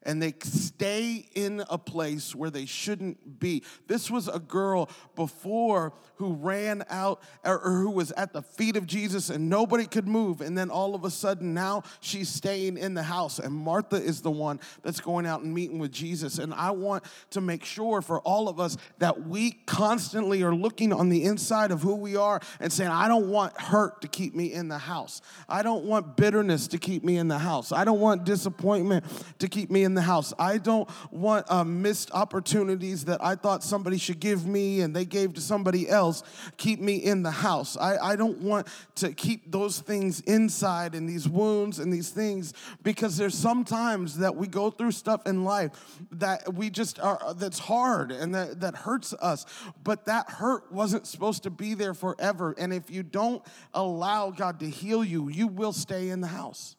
and 0.04 0.22
they 0.22 0.34
stay 0.44 1.26
in 1.36 1.64
a 1.70 1.78
place 1.78 2.34
where 2.34 2.50
they 2.50 2.66
shouldn't 2.66 3.40
be. 3.40 3.64
This 3.88 4.10
was 4.10 4.28
a 4.28 4.40
girl 4.40 4.90
before 5.16 5.94
who 6.16 6.34
ran 6.34 6.84
out 6.90 7.22
or, 7.44 7.60
who 7.60 7.90
was 7.90 8.12
at 8.12 8.32
the 8.34 8.42
feet 8.42 8.76
of 8.76 8.86
Jesus 8.86 9.30
and 9.30 9.50
nobody 9.50 9.86
could 9.86 10.08
move. 10.08 10.42
And 10.42 10.58
then 10.58 10.70
all 10.70 10.96
of 10.96 11.04
a 11.04 11.10
sudden 11.10 11.54
now 11.54 11.84
she's 12.00 12.30
staying 12.30 12.78
in 12.78 12.94
the 12.94 13.04
house. 13.04 13.40
And 13.40 13.54
Martha 13.54 13.98
is 13.98 14.22
the 14.22 14.32
one 14.32 14.60
that's 14.84 15.02
going 15.02 15.26
out 15.26 15.42
and 15.42 15.54
meeting 15.54 15.80
with 15.80 15.92
Jesus. 15.92 16.38
And 16.38 16.54
I 16.54 16.72
want 16.72 17.04
to 17.32 17.42
make 17.42 17.66
sure 17.66 18.02
for 18.02 18.20
all 18.22 18.50
of 18.50 18.60
us 18.60 18.78
that 19.00 19.28
we 19.28 19.52
constantly 19.66 20.44
are 20.44 20.54
looking 20.54 20.94
on 20.94 21.10
the 21.10 21.24
inside 21.24 21.72
of 21.72 21.82
who 21.82 21.96
we 21.96 22.16
are 22.16 22.40
and 22.60 22.72
saying, 22.72 22.92
I 22.92 23.08
don't 23.08 23.30
want 23.30 23.60
hurt 23.60 24.02
to 24.02 24.08
keep 24.08 24.36
me 24.36 24.54
in 24.54 24.68
the 24.68 24.78
house. 24.78 25.22
I 25.50 25.64
don't 25.64 25.86
want 25.86 26.18
bitterness 26.18 26.68
to 26.70 26.78
keep 26.78 27.04
me 27.04 27.18
in 27.18 27.28
the 27.28 27.40
house. 27.40 27.72
I 27.72 27.84
don't 27.84 28.00
want 28.00 28.26
disappointment 28.26 29.06
to 29.40 29.48
keep 29.48 29.72
me 29.72 29.84
in 29.84 29.91
in 29.92 29.96
the 29.96 30.02
house. 30.02 30.34
I 30.40 30.58
don't 30.58 30.90
want 31.12 31.46
uh, 31.52 31.66
missed 31.66 32.12
opportunities 32.14 33.04
that 33.06 33.22
I 33.22 33.36
thought 33.36 33.62
somebody 33.62 33.98
should 33.98 34.22
give 34.22 34.48
me 34.48 34.80
and 34.80 34.96
they 34.96 35.04
gave 35.04 35.34
to 35.34 35.42
somebody 35.42 35.90
else 35.90 36.24
keep 36.56 36.80
me 36.80 36.96
in 36.96 37.24
the 37.24 37.32
house. 37.32 37.76
I, 37.76 37.98
I 37.98 38.16
don't 38.16 38.38
want 38.38 38.68
to 38.96 39.12
keep 39.12 39.52
those 39.52 39.82
things 39.82 40.22
inside 40.22 40.96
and 40.96 41.10
these 41.10 41.28
wounds 41.28 41.80
and 41.80 41.92
these 41.92 42.10
things 42.10 42.54
because 42.84 43.18
there's 43.18 43.38
sometimes 43.38 44.20
that 44.20 44.38
we 44.38 44.48
go 44.48 44.72
through 44.72 44.94
stuff 44.94 45.28
in 45.28 45.44
life 45.44 45.72
that 46.14 46.54
we 46.54 46.70
just 46.70 46.98
are, 47.02 47.34
that's 47.34 47.60
hard 47.60 48.14
and 48.14 48.34
that, 48.34 48.62
that 48.62 48.76
hurts 48.76 49.14
us. 49.16 49.46
But 49.84 50.06
that 50.06 50.30
hurt 50.30 50.72
wasn't 50.72 51.06
supposed 51.06 51.44
to 51.44 51.50
be 51.50 51.74
there 51.74 51.94
forever. 51.94 52.56
And 52.58 52.72
if 52.72 52.90
you 52.90 53.04
don't 53.04 53.44
allow 53.74 54.32
God 54.32 54.62
to 54.62 54.70
heal 54.70 55.04
you, 55.04 55.28
you 55.28 55.48
will 55.48 55.74
stay 55.74 56.08
in 56.08 56.22
the 56.22 56.28
house. 56.28 56.78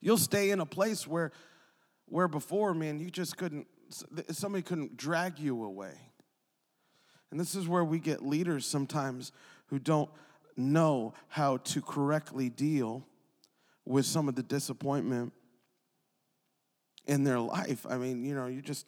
You'll 0.00 0.16
stay 0.16 0.50
in 0.50 0.60
a 0.60 0.66
place 0.66 1.06
where 1.06 1.32
where 2.10 2.28
before, 2.28 2.74
man, 2.74 2.98
you 2.98 3.10
just 3.10 3.36
couldn't, 3.36 3.66
somebody 4.30 4.62
couldn't 4.62 4.96
drag 4.96 5.38
you 5.38 5.64
away. 5.64 5.94
And 7.30 7.38
this 7.38 7.54
is 7.54 7.68
where 7.68 7.84
we 7.84 7.98
get 7.98 8.24
leaders 8.24 8.66
sometimes 8.66 9.32
who 9.66 9.78
don't 9.78 10.10
know 10.56 11.14
how 11.28 11.58
to 11.58 11.80
correctly 11.82 12.48
deal 12.48 13.06
with 13.84 14.06
some 14.06 14.28
of 14.28 14.34
the 14.34 14.42
disappointment 14.42 15.32
in 17.06 17.24
their 17.24 17.40
life. 17.40 17.86
I 17.88 17.96
mean, 17.96 18.24
you 18.24 18.34
know, 18.34 18.46
you 18.46 18.60
just, 18.60 18.86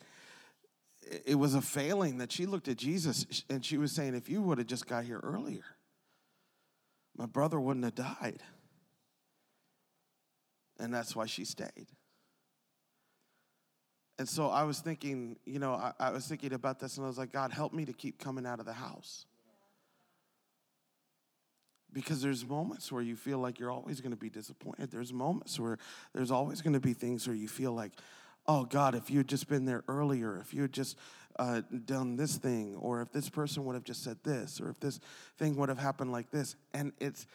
it 1.24 1.36
was 1.36 1.54
a 1.54 1.62
failing 1.62 2.18
that 2.18 2.32
she 2.32 2.46
looked 2.46 2.68
at 2.68 2.76
Jesus 2.76 3.44
and 3.48 3.64
she 3.64 3.78
was 3.78 3.92
saying, 3.92 4.14
if 4.14 4.28
you 4.28 4.42
would 4.42 4.58
have 4.58 4.66
just 4.66 4.86
got 4.86 5.04
here 5.04 5.20
earlier, 5.22 5.64
my 7.16 7.26
brother 7.26 7.60
wouldn't 7.60 7.84
have 7.84 7.94
died. 7.94 8.42
And 10.78 10.92
that's 10.94 11.14
why 11.14 11.26
she 11.26 11.44
stayed. 11.44 11.86
And 14.20 14.28
so 14.28 14.50
I 14.50 14.64
was 14.64 14.80
thinking, 14.80 15.36
you 15.46 15.58
know, 15.58 15.72
I, 15.72 15.94
I, 15.98 16.10
was 16.10 16.26
thinking 16.26 16.52
about 16.52 16.78
this 16.78 16.98
and 16.98 17.06
I 17.06 17.08
was 17.08 17.16
like, 17.16 17.32
God, 17.32 17.52
help 17.52 17.72
me 17.72 17.86
to 17.86 17.94
keep 17.94 18.18
coming 18.18 18.44
out 18.44 18.60
of 18.60 18.66
the 18.66 18.74
house. 18.74 19.24
Because 21.90 22.20
there's 22.20 22.46
moments 22.46 22.92
where 22.92 23.00
you 23.00 23.16
feel 23.16 23.38
like 23.38 23.58
you're 23.58 23.70
always 23.70 24.02
going 24.02 24.10
to 24.10 24.18
be 24.18 24.28
disappointed. 24.28 24.90
There's 24.90 25.10
moments 25.10 25.58
where 25.58 25.78
there's 26.12 26.30
always 26.30 26.60
going 26.60 26.74
to 26.74 26.80
be 26.80 26.92
things 26.92 27.26
where 27.26 27.34
you 27.34 27.48
feel 27.48 27.72
like, 27.72 27.92
oh, 28.46 28.66
God, 28.66 28.94
if 28.94 29.08
you 29.08 29.16
had 29.16 29.26
just 29.26 29.48
been 29.48 29.64
there 29.64 29.84
earlier, 29.88 30.36
if 30.36 30.52
you 30.52 30.60
had 30.60 30.74
just 30.74 30.98
uh, 31.38 31.62
done 31.86 32.16
this 32.16 32.36
thing, 32.36 32.76
or 32.76 33.00
if 33.00 33.12
this 33.12 33.30
person 33.30 33.64
would 33.64 33.74
have 33.74 33.84
just 33.84 34.04
said 34.04 34.18
this, 34.22 34.60
or 34.60 34.68
if 34.68 34.78
this 34.80 35.00
thing 35.38 35.56
would 35.56 35.70
have 35.70 35.78
happened 35.78 36.12
like 36.12 36.30
this. 36.30 36.56
And 36.74 36.92
it's, 37.00 37.26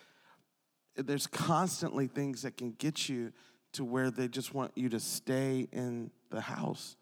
there's 0.96 1.26
constantly 1.26 2.06
things 2.06 2.44
that 2.44 2.58
can 2.58 2.74
get 2.74 3.10
you 3.10 3.34
to 3.76 3.86
where 3.86 4.12
they 4.12 4.28
just 4.28 4.54
want 4.54 4.72
you 4.76 4.90
to 4.90 5.00
stay 5.00 5.68
in 5.72 6.12
the 6.30 6.42
house. 6.42 6.96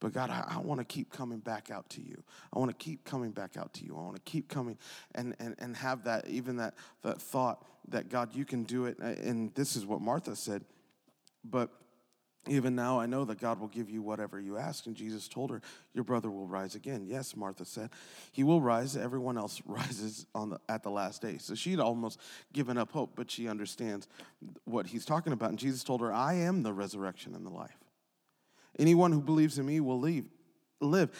But 0.00 0.14
God, 0.14 0.30
I, 0.30 0.44
I 0.48 0.58
want 0.58 0.80
to 0.80 0.84
keep 0.84 1.12
coming 1.12 1.38
back 1.38 1.70
out 1.70 1.88
to 1.90 2.00
you. 2.00 2.22
I 2.54 2.58
want 2.58 2.70
to 2.70 2.76
keep 2.76 3.04
coming 3.04 3.32
back 3.32 3.56
out 3.56 3.74
to 3.74 3.84
you. 3.84 3.94
I 3.96 4.00
want 4.00 4.16
to 4.16 4.22
keep 4.22 4.48
coming 4.48 4.78
and, 5.14 5.36
and, 5.38 5.54
and 5.58 5.76
have 5.76 6.04
that, 6.04 6.26
even 6.26 6.56
that, 6.56 6.74
that 7.02 7.20
thought 7.20 7.64
that 7.88 8.08
God, 8.08 8.34
you 8.34 8.44
can 8.44 8.64
do 8.64 8.86
it. 8.86 8.98
And 8.98 9.54
this 9.54 9.76
is 9.76 9.84
what 9.84 10.00
Martha 10.00 10.34
said. 10.34 10.64
But 11.44 11.70
even 12.48 12.74
now, 12.74 12.98
I 12.98 13.04
know 13.04 13.24
that 13.26 13.38
God 13.38 13.60
will 13.60 13.68
give 13.68 13.90
you 13.90 14.00
whatever 14.00 14.40
you 14.40 14.56
ask. 14.56 14.86
And 14.86 14.96
Jesus 14.96 15.28
told 15.28 15.50
her, 15.50 15.60
Your 15.92 16.04
brother 16.04 16.30
will 16.30 16.46
rise 16.46 16.74
again. 16.74 17.04
Yes, 17.06 17.36
Martha 17.36 17.66
said, 17.66 17.90
He 18.32 18.44
will 18.44 18.62
rise. 18.62 18.96
Everyone 18.96 19.36
else 19.36 19.60
rises 19.66 20.24
on 20.34 20.50
the, 20.50 20.60
at 20.68 20.82
the 20.82 20.90
last 20.90 21.20
day. 21.20 21.36
So 21.36 21.54
she'd 21.54 21.80
almost 21.80 22.18
given 22.52 22.78
up 22.78 22.92
hope, 22.92 23.12
but 23.14 23.30
she 23.30 23.46
understands 23.46 24.08
what 24.64 24.86
he's 24.86 25.04
talking 25.04 25.34
about. 25.34 25.50
And 25.50 25.58
Jesus 25.58 25.84
told 25.84 26.00
her, 26.00 26.12
I 26.12 26.34
am 26.34 26.62
the 26.62 26.72
resurrection 26.72 27.34
and 27.34 27.44
the 27.44 27.50
life. 27.50 27.76
Anyone 28.78 29.12
who 29.12 29.20
believes 29.20 29.58
in 29.58 29.66
me 29.66 29.80
will 29.80 30.00
leave, 30.00 30.30
live 30.80 31.10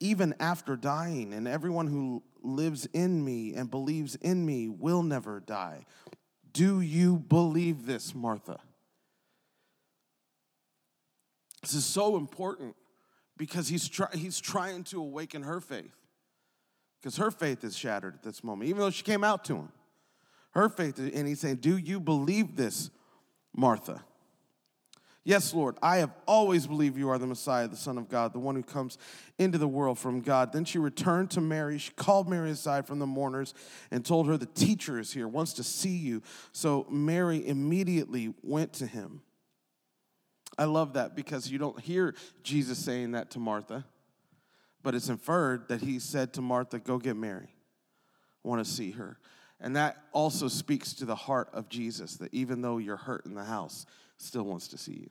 even 0.00 0.34
after 0.40 0.74
dying. 0.74 1.34
And 1.34 1.46
everyone 1.46 1.86
who 1.86 2.22
lives 2.42 2.86
in 2.94 3.22
me 3.22 3.54
and 3.54 3.70
believes 3.70 4.14
in 4.16 4.44
me 4.46 4.68
will 4.68 5.02
never 5.02 5.38
die. 5.38 5.84
Do 6.52 6.80
you 6.80 7.18
believe 7.18 7.84
this, 7.86 8.14
Martha? 8.14 8.58
This 11.62 11.74
is 11.74 11.84
so 11.84 12.16
important 12.16 12.74
because 13.36 13.68
he's, 13.68 13.88
try, 13.88 14.08
he's 14.12 14.40
trying 14.40 14.84
to 14.84 15.00
awaken 15.00 15.42
her 15.42 15.60
faith. 15.60 15.94
Because 17.00 17.16
her 17.16 17.30
faith 17.30 17.64
is 17.64 17.76
shattered 17.76 18.14
at 18.14 18.22
this 18.22 18.44
moment, 18.44 18.68
even 18.68 18.80
though 18.80 18.90
she 18.90 19.02
came 19.02 19.24
out 19.24 19.44
to 19.46 19.56
him. 19.56 19.68
Her 20.52 20.68
faith, 20.68 20.98
and 20.98 21.26
he's 21.26 21.40
saying, 21.40 21.56
Do 21.56 21.76
you 21.76 21.98
believe 21.98 22.56
this, 22.56 22.90
Martha? 23.54 24.04
Yes, 25.24 25.54
Lord, 25.54 25.76
I 25.80 25.98
have 25.98 26.10
always 26.26 26.66
believed 26.66 26.96
you 26.96 27.08
are 27.08 27.18
the 27.18 27.28
Messiah, 27.28 27.68
the 27.68 27.76
Son 27.76 27.96
of 27.96 28.08
God, 28.08 28.32
the 28.32 28.40
one 28.40 28.56
who 28.56 28.62
comes 28.62 28.98
into 29.38 29.56
the 29.56 29.68
world 29.68 29.98
from 29.98 30.20
God. 30.20 30.52
Then 30.52 30.64
she 30.64 30.78
returned 30.78 31.30
to 31.32 31.40
Mary. 31.40 31.78
She 31.78 31.92
called 31.92 32.28
Mary 32.28 32.50
aside 32.50 32.88
from 32.88 32.98
the 32.98 33.06
mourners 33.06 33.54
and 33.92 34.04
told 34.04 34.26
her, 34.26 34.36
The 34.36 34.46
teacher 34.46 34.98
is 34.98 35.12
here, 35.12 35.28
wants 35.28 35.52
to 35.54 35.62
see 35.62 35.96
you. 35.96 36.22
So 36.50 36.86
Mary 36.90 37.46
immediately 37.46 38.34
went 38.42 38.72
to 38.74 38.86
him. 38.86 39.22
I 40.58 40.64
love 40.64 40.94
that 40.94 41.16
because 41.16 41.50
you 41.50 41.58
don't 41.58 41.80
hear 41.80 42.14
Jesus 42.42 42.78
saying 42.78 43.12
that 43.12 43.30
to 43.30 43.38
Martha, 43.38 43.84
but 44.82 44.94
it's 44.94 45.08
inferred 45.08 45.68
that 45.68 45.80
he 45.80 45.98
said 45.98 46.32
to 46.34 46.42
Martha, 46.42 46.78
Go 46.78 46.98
get 46.98 47.16
Mary. 47.16 47.48
I 48.44 48.48
want 48.48 48.64
to 48.64 48.70
see 48.70 48.92
her. 48.92 49.18
And 49.60 49.76
that 49.76 49.96
also 50.12 50.48
speaks 50.48 50.92
to 50.94 51.04
the 51.04 51.14
heart 51.14 51.48
of 51.52 51.68
Jesus 51.68 52.16
that 52.16 52.34
even 52.34 52.62
though 52.62 52.78
you're 52.78 52.96
hurt 52.96 53.24
in 53.26 53.34
the 53.34 53.44
house, 53.44 53.86
still 54.16 54.42
wants 54.42 54.68
to 54.68 54.78
see 54.78 54.92
you. 54.92 55.10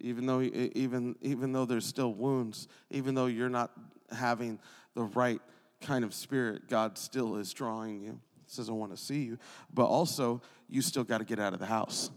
Even 0.00 0.26
though, 0.26 0.42
even, 0.42 1.14
even 1.22 1.52
though 1.52 1.64
there's 1.64 1.86
still 1.86 2.12
wounds, 2.12 2.68
even 2.90 3.14
though 3.14 3.26
you're 3.26 3.48
not 3.48 3.70
having 4.10 4.58
the 4.94 5.04
right 5.04 5.40
kind 5.80 6.04
of 6.04 6.12
spirit, 6.12 6.68
God 6.68 6.98
still 6.98 7.36
is 7.36 7.52
drawing 7.52 8.00
you. 8.00 8.20
He 8.44 8.52
says, 8.52 8.68
I 8.68 8.72
want 8.72 8.90
to 8.94 9.02
see 9.02 9.22
you. 9.22 9.38
But 9.72 9.86
also, 9.86 10.42
you 10.68 10.82
still 10.82 11.04
got 11.04 11.18
to 11.18 11.24
get 11.24 11.38
out 11.38 11.54
of 11.54 11.60
the 11.60 11.66
house. 11.66 12.10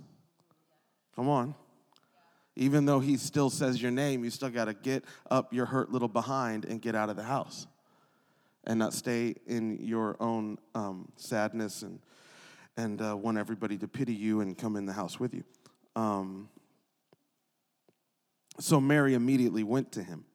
Come 1.16 1.30
on. 1.30 1.56
Even 2.60 2.84
though 2.84 3.00
he 3.00 3.16
still 3.16 3.50
says 3.50 3.82
your 3.82 3.90
name, 3.90 4.26
you 4.26 4.30
still 4.30 4.50
got 4.50 4.66
to 4.66 4.74
get 4.74 5.06
up 5.32 5.54
your 5.54 5.66
hurt 5.66 5.94
little 5.94 6.10
behind 6.10 6.66
and 6.66 6.82
get 6.82 6.94
out 6.94 7.10
of 7.10 7.16
the 7.16 7.24
house 7.24 7.68
and 8.66 8.78
not 8.78 8.94
stay 8.94 9.34
in 9.48 9.78
your 9.80 10.18
own 10.20 10.58
um, 10.76 11.08
sadness 11.16 11.84
and, 11.84 12.02
and 12.76 13.02
uh, 13.02 13.16
want 13.16 13.38
everybody 13.38 13.78
to 13.78 13.88
pity 13.88 14.14
you 14.14 14.42
and 14.42 14.58
come 14.58 14.76
in 14.76 14.86
the 14.86 14.92
house 14.92 15.22
with 15.22 15.34
you. 15.34 15.46
Um, 15.96 16.50
so 18.60 18.82
Mary 18.82 19.14
immediately 19.14 19.64
went 19.64 19.94
to 19.94 20.04
him. 20.04 20.26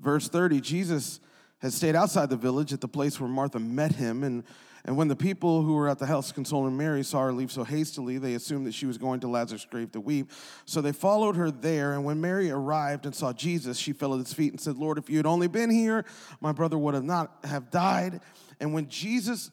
Verse 0.00 0.28
30 0.28 0.60
Jesus 0.60 1.20
had 1.60 1.72
stayed 1.72 1.94
outside 1.94 2.28
the 2.28 2.36
village 2.36 2.72
at 2.72 2.80
the 2.80 2.88
place 2.88 3.20
where 3.20 3.30
Martha 3.30 3.60
met 3.60 3.92
him. 3.92 4.24
And, 4.24 4.42
and 4.84 4.96
when 4.96 5.06
the 5.06 5.16
people 5.16 5.62
who 5.62 5.74
were 5.74 5.88
at 5.88 6.00
the 6.00 6.06
house 6.06 6.32
consoling 6.32 6.76
Mary 6.76 7.04
saw 7.04 7.22
her 7.22 7.32
leave 7.32 7.52
so 7.52 7.62
hastily, 7.62 8.18
they 8.18 8.34
assumed 8.34 8.66
that 8.66 8.74
she 8.74 8.86
was 8.86 8.98
going 8.98 9.20
to 9.20 9.28
Lazarus' 9.28 9.64
grave 9.64 9.92
to 9.92 10.00
weep. 10.00 10.30
So 10.64 10.80
they 10.80 10.90
followed 10.90 11.36
her 11.36 11.52
there. 11.52 11.92
And 11.92 12.04
when 12.04 12.20
Mary 12.20 12.50
arrived 12.50 13.06
and 13.06 13.14
saw 13.14 13.32
Jesus, 13.32 13.78
she 13.78 13.92
fell 13.92 14.12
at 14.14 14.18
his 14.18 14.32
feet 14.32 14.52
and 14.52 14.60
said, 14.60 14.76
Lord, 14.76 14.98
if 14.98 15.08
you 15.08 15.18
had 15.18 15.26
only 15.26 15.46
been 15.46 15.70
here, 15.70 16.04
my 16.40 16.50
brother 16.50 16.76
would 16.76 16.94
have 16.94 17.04
not 17.04 17.38
have 17.44 17.70
died. 17.70 18.20
And 18.58 18.74
when 18.74 18.88
Jesus, 18.88 19.52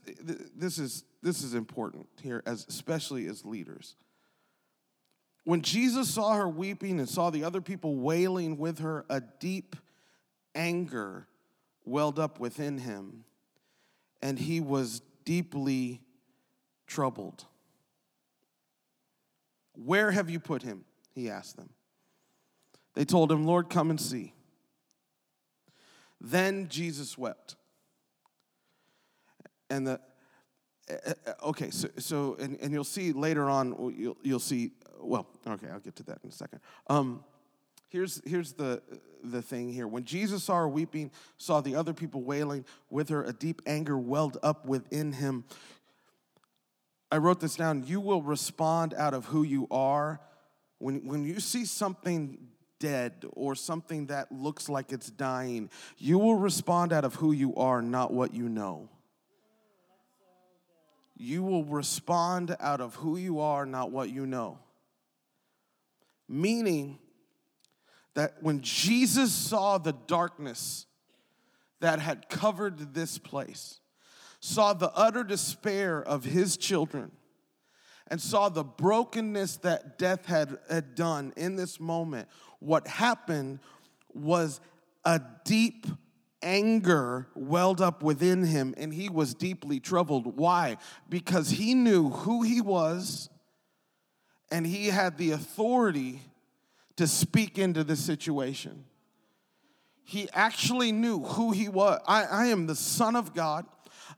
this 0.56 0.80
is, 0.80 1.04
this 1.22 1.44
is 1.44 1.54
important 1.54 2.08
here, 2.24 2.42
as, 2.48 2.66
especially 2.68 3.28
as 3.28 3.46
leaders. 3.46 3.96
When 5.44 5.62
Jesus 5.62 6.10
saw 6.12 6.34
her 6.34 6.50
weeping 6.50 7.00
and 7.00 7.08
saw 7.08 7.30
the 7.30 7.44
other 7.44 7.62
people 7.62 7.98
wailing 7.98 8.58
with 8.58 8.80
her, 8.80 9.06
a 9.10 9.22
deep 9.22 9.76
anger 10.56 11.28
welled 11.86 12.18
up 12.18 12.40
within 12.40 12.80
him, 12.80 13.26
and 14.22 14.38
he 14.38 14.60
was 14.60 15.02
deeply 15.26 16.02
troubled. 16.88 17.46
Where 19.74 20.12
have 20.12 20.30
you 20.30 20.40
put 20.40 20.64
him? 20.64 20.86
He 21.14 21.30
asked 21.30 21.58
them. 21.58 21.70
They 22.96 23.06
told 23.06 23.32
him, 23.32 23.46
Lord, 23.46 23.70
come 23.70 23.90
and 23.90 24.00
see. 24.00 24.34
Then 26.20 26.68
Jesus 26.68 27.18
wept. 27.18 27.56
And 29.70 29.88
the, 29.88 30.02
okay, 31.44 31.70
so, 31.70 31.88
so 31.98 32.36
and, 32.40 32.58
and 32.62 32.74
you'll 32.74 32.84
see 32.84 33.12
later 33.14 33.50
on, 33.50 33.94
you'll, 33.98 34.18
you'll 34.24 34.40
see, 34.40 34.72
well, 35.00 35.28
okay, 35.48 35.68
I'll 35.72 35.80
get 35.80 35.96
to 35.98 36.04
that 36.04 36.20
in 36.24 36.30
a 36.30 36.34
second. 36.34 36.60
Um, 36.88 37.24
here's, 37.90 38.22
here's 38.26 38.54
the, 38.54 38.82
the 39.24 39.42
thing 39.42 39.72
here. 39.72 39.88
When 39.88 40.06
Jesus 40.06 40.44
saw 40.44 40.58
her 40.58 40.70
weeping, 40.70 41.12
saw 41.38 41.62
the 41.62 41.76
other 41.76 41.94
people 41.94 42.22
wailing 42.22 42.66
with 42.90 43.10
her, 43.10 43.24
a 43.24 43.34
deep 43.34 43.62
anger 43.66 43.98
welled 43.98 44.38
up 44.42 44.66
within 44.66 45.14
him. 45.14 45.44
I 47.12 47.18
wrote 47.18 47.40
this 47.40 47.56
down. 47.56 47.84
You 47.86 48.00
will 48.00 48.22
respond 48.22 48.94
out 48.94 49.14
of 49.14 49.26
who 49.26 49.44
you 49.44 49.68
are. 49.72 50.22
When, 50.78 51.06
when 51.06 51.24
you 51.24 51.40
see 51.40 51.66
something 51.66 52.38
dead 52.80 53.26
or 53.34 53.56
something 53.56 54.06
that 54.08 54.32
looks 54.32 54.70
like 54.70 54.92
it's 54.92 55.10
dying, 55.10 55.70
you 55.98 56.18
will 56.18 56.36
respond 56.36 56.94
out 56.94 57.04
of 57.04 57.16
who 57.16 57.32
you 57.32 57.56
are, 57.56 57.82
not 57.82 58.14
what 58.14 58.34
you 58.34 58.48
know. 58.48 58.90
You 61.18 61.44
will 61.44 61.66
respond 61.66 62.56
out 62.62 62.80
of 62.80 62.96
who 62.96 63.18
you 63.18 63.42
are, 63.42 63.66
not 63.66 63.92
what 63.92 64.10
you 64.10 64.26
know. 64.26 64.60
Meaning, 66.30 67.00
that 68.16 68.42
when 68.42 68.62
Jesus 68.62 69.32
saw 69.32 69.78
the 69.78 69.94
darkness 70.08 70.86
that 71.80 72.00
had 72.00 72.30
covered 72.30 72.94
this 72.94 73.18
place, 73.18 73.80
saw 74.40 74.74
the 74.74 74.92
utter 74.94 75.24
despair 75.24 76.02
of 76.02 76.24
his 76.24 76.58
children, 76.58 77.12
and 78.08 78.20
saw 78.20 78.50
the 78.50 78.64
brokenness 78.64 79.58
that 79.58 79.98
death 80.00 80.26
had, 80.26 80.58
had 80.70 80.96
done 80.96 81.32
in 81.38 81.56
this 81.56 81.80
moment, 81.80 82.28
what 82.60 82.88
happened 82.88 83.60
was 84.14 84.60
a 85.06 85.22
deep 85.46 85.86
anger 86.42 87.28
welled 87.36 87.82
up 87.82 88.02
within 88.02 88.44
him, 88.46 88.74
and 88.78 88.94
he 88.94 89.10
was 89.10 89.34
deeply 89.34 89.80
troubled. 89.80 90.38
Why? 90.38 90.78
Because 91.08 91.52
he 91.52 91.74
knew 91.74 92.10
who 92.10 92.42
he 92.42 92.62
was, 92.62 93.30
and 94.52 94.66
he 94.66 94.88
had 94.88 95.18
the 95.18 95.32
authority 95.32 96.22
to 97.00 97.08
speak 97.08 97.58
into 97.58 97.82
the 97.86 97.96
situation. 97.96 98.84
He 100.04 100.28
actually 100.34 100.92
knew 100.92 101.22
who 101.22 101.52
he 101.52 101.70
was. 101.70 102.02
I, 102.06 102.26
I 102.26 102.46
am 102.48 102.68
the 102.68 102.76
Son 102.76 103.16
of 103.16 103.34
God. 103.34 103.66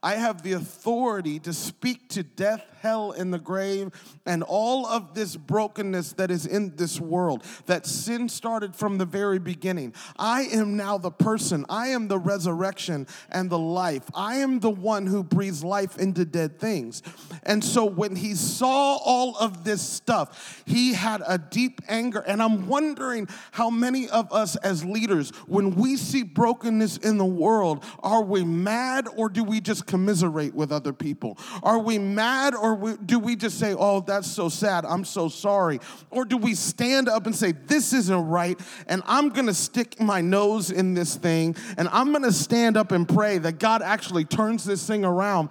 I 0.04 0.16
have 0.16 0.42
the 0.42 0.54
authority 0.54 1.40
to 1.40 1.54
speak 1.54 2.10
to 2.10 2.24
death, 2.24 2.66
hell, 2.82 3.12
and 3.12 3.32
the 3.32 3.38
grave, 3.38 3.92
and 4.26 4.42
all 4.42 4.88
of 4.88 5.14
this 5.14 5.36
brokenness 5.36 6.14
that 6.14 6.32
is 6.32 6.48
in 6.48 6.76
this 6.76 7.00
world, 7.00 7.44
that 7.68 7.86
sin 7.86 8.28
started 8.28 8.76
from 8.76 8.98
the 8.98 9.06
very 9.06 9.38
beginning. 9.38 9.94
I 10.18 10.44
am 10.46 10.76
now 10.76 10.98
the 10.98 11.12
person, 11.12 11.66
I 11.70 11.90
am 11.90 12.08
the 12.08 12.18
resurrection 12.18 13.06
and 13.30 13.50
the 13.50 13.60
life. 13.60 14.04
I 14.16 14.38
am 14.38 14.60
the 14.60 14.72
one 14.72 15.06
who 15.06 15.24
breathes 15.24 15.64
life 15.64 16.00
into 16.00 16.26
dead 16.26 16.60
things. 16.60 17.04
And 17.44 17.64
so 17.64 17.86
when 17.86 18.16
he 18.16 18.34
saw 18.34 18.98
all 18.98 19.38
of 19.38 19.64
this 19.64 19.82
stuff, 19.82 20.64
he 20.66 20.94
had 20.94 21.22
a 21.28 21.38
deep 21.38 21.82
anger. 21.88 22.20
And 22.20 22.42
I'm 22.42 22.68
wondering 22.68 23.28
how 23.52 23.70
many 23.70 24.10
of 24.10 24.34
us 24.34 24.56
as 24.58 24.84
leaders, 24.84 25.30
when 25.46 25.76
we 25.76 25.96
see 25.96 26.24
brokenness 26.24 26.98
in 26.98 27.20
the 27.20 27.26
world, 27.26 27.84
are 28.00 28.24
we 28.24 28.44
mad 28.44 29.08
or 29.16 29.30
do 29.30 29.44
we 29.44 29.62
just 29.62 29.86
commiserate 29.92 30.56
with 30.56 30.72
other 30.72 30.94
people? 30.94 31.38
Are 31.62 31.78
we 31.78 32.00
mad 32.00 32.56
or 32.56 32.98
do 33.06 33.20
we 33.20 33.36
just 33.36 33.60
say, 33.60 33.76
oh, 33.78 34.00
that's 34.00 34.32
so 34.32 34.48
sad, 34.48 34.86
I'm 34.86 35.04
so 35.04 35.28
sorry? 35.28 35.82
Or 36.10 36.24
do 36.24 36.38
we 36.38 36.56
stand 36.56 37.10
up 37.10 37.26
and 37.26 37.36
say, 37.36 37.52
this 37.52 37.92
isn't 37.92 38.28
right, 38.28 38.58
and 38.88 39.04
I'm 39.06 39.30
gonna 39.30 39.54
stick 39.54 40.00
my 40.00 40.22
nose 40.22 40.72
in 40.72 40.94
this 40.94 41.16
thing, 41.16 41.58
and 41.78 41.90
I'm 41.92 42.14
gonna 42.14 42.32
stand 42.32 42.78
up 42.78 42.94
and 42.94 43.08
pray 43.08 43.38
that 43.40 43.60
God 43.60 43.82
actually 43.82 44.24
turns 44.24 44.64
this 44.64 44.88
thing 44.88 45.04
around? 45.04 45.50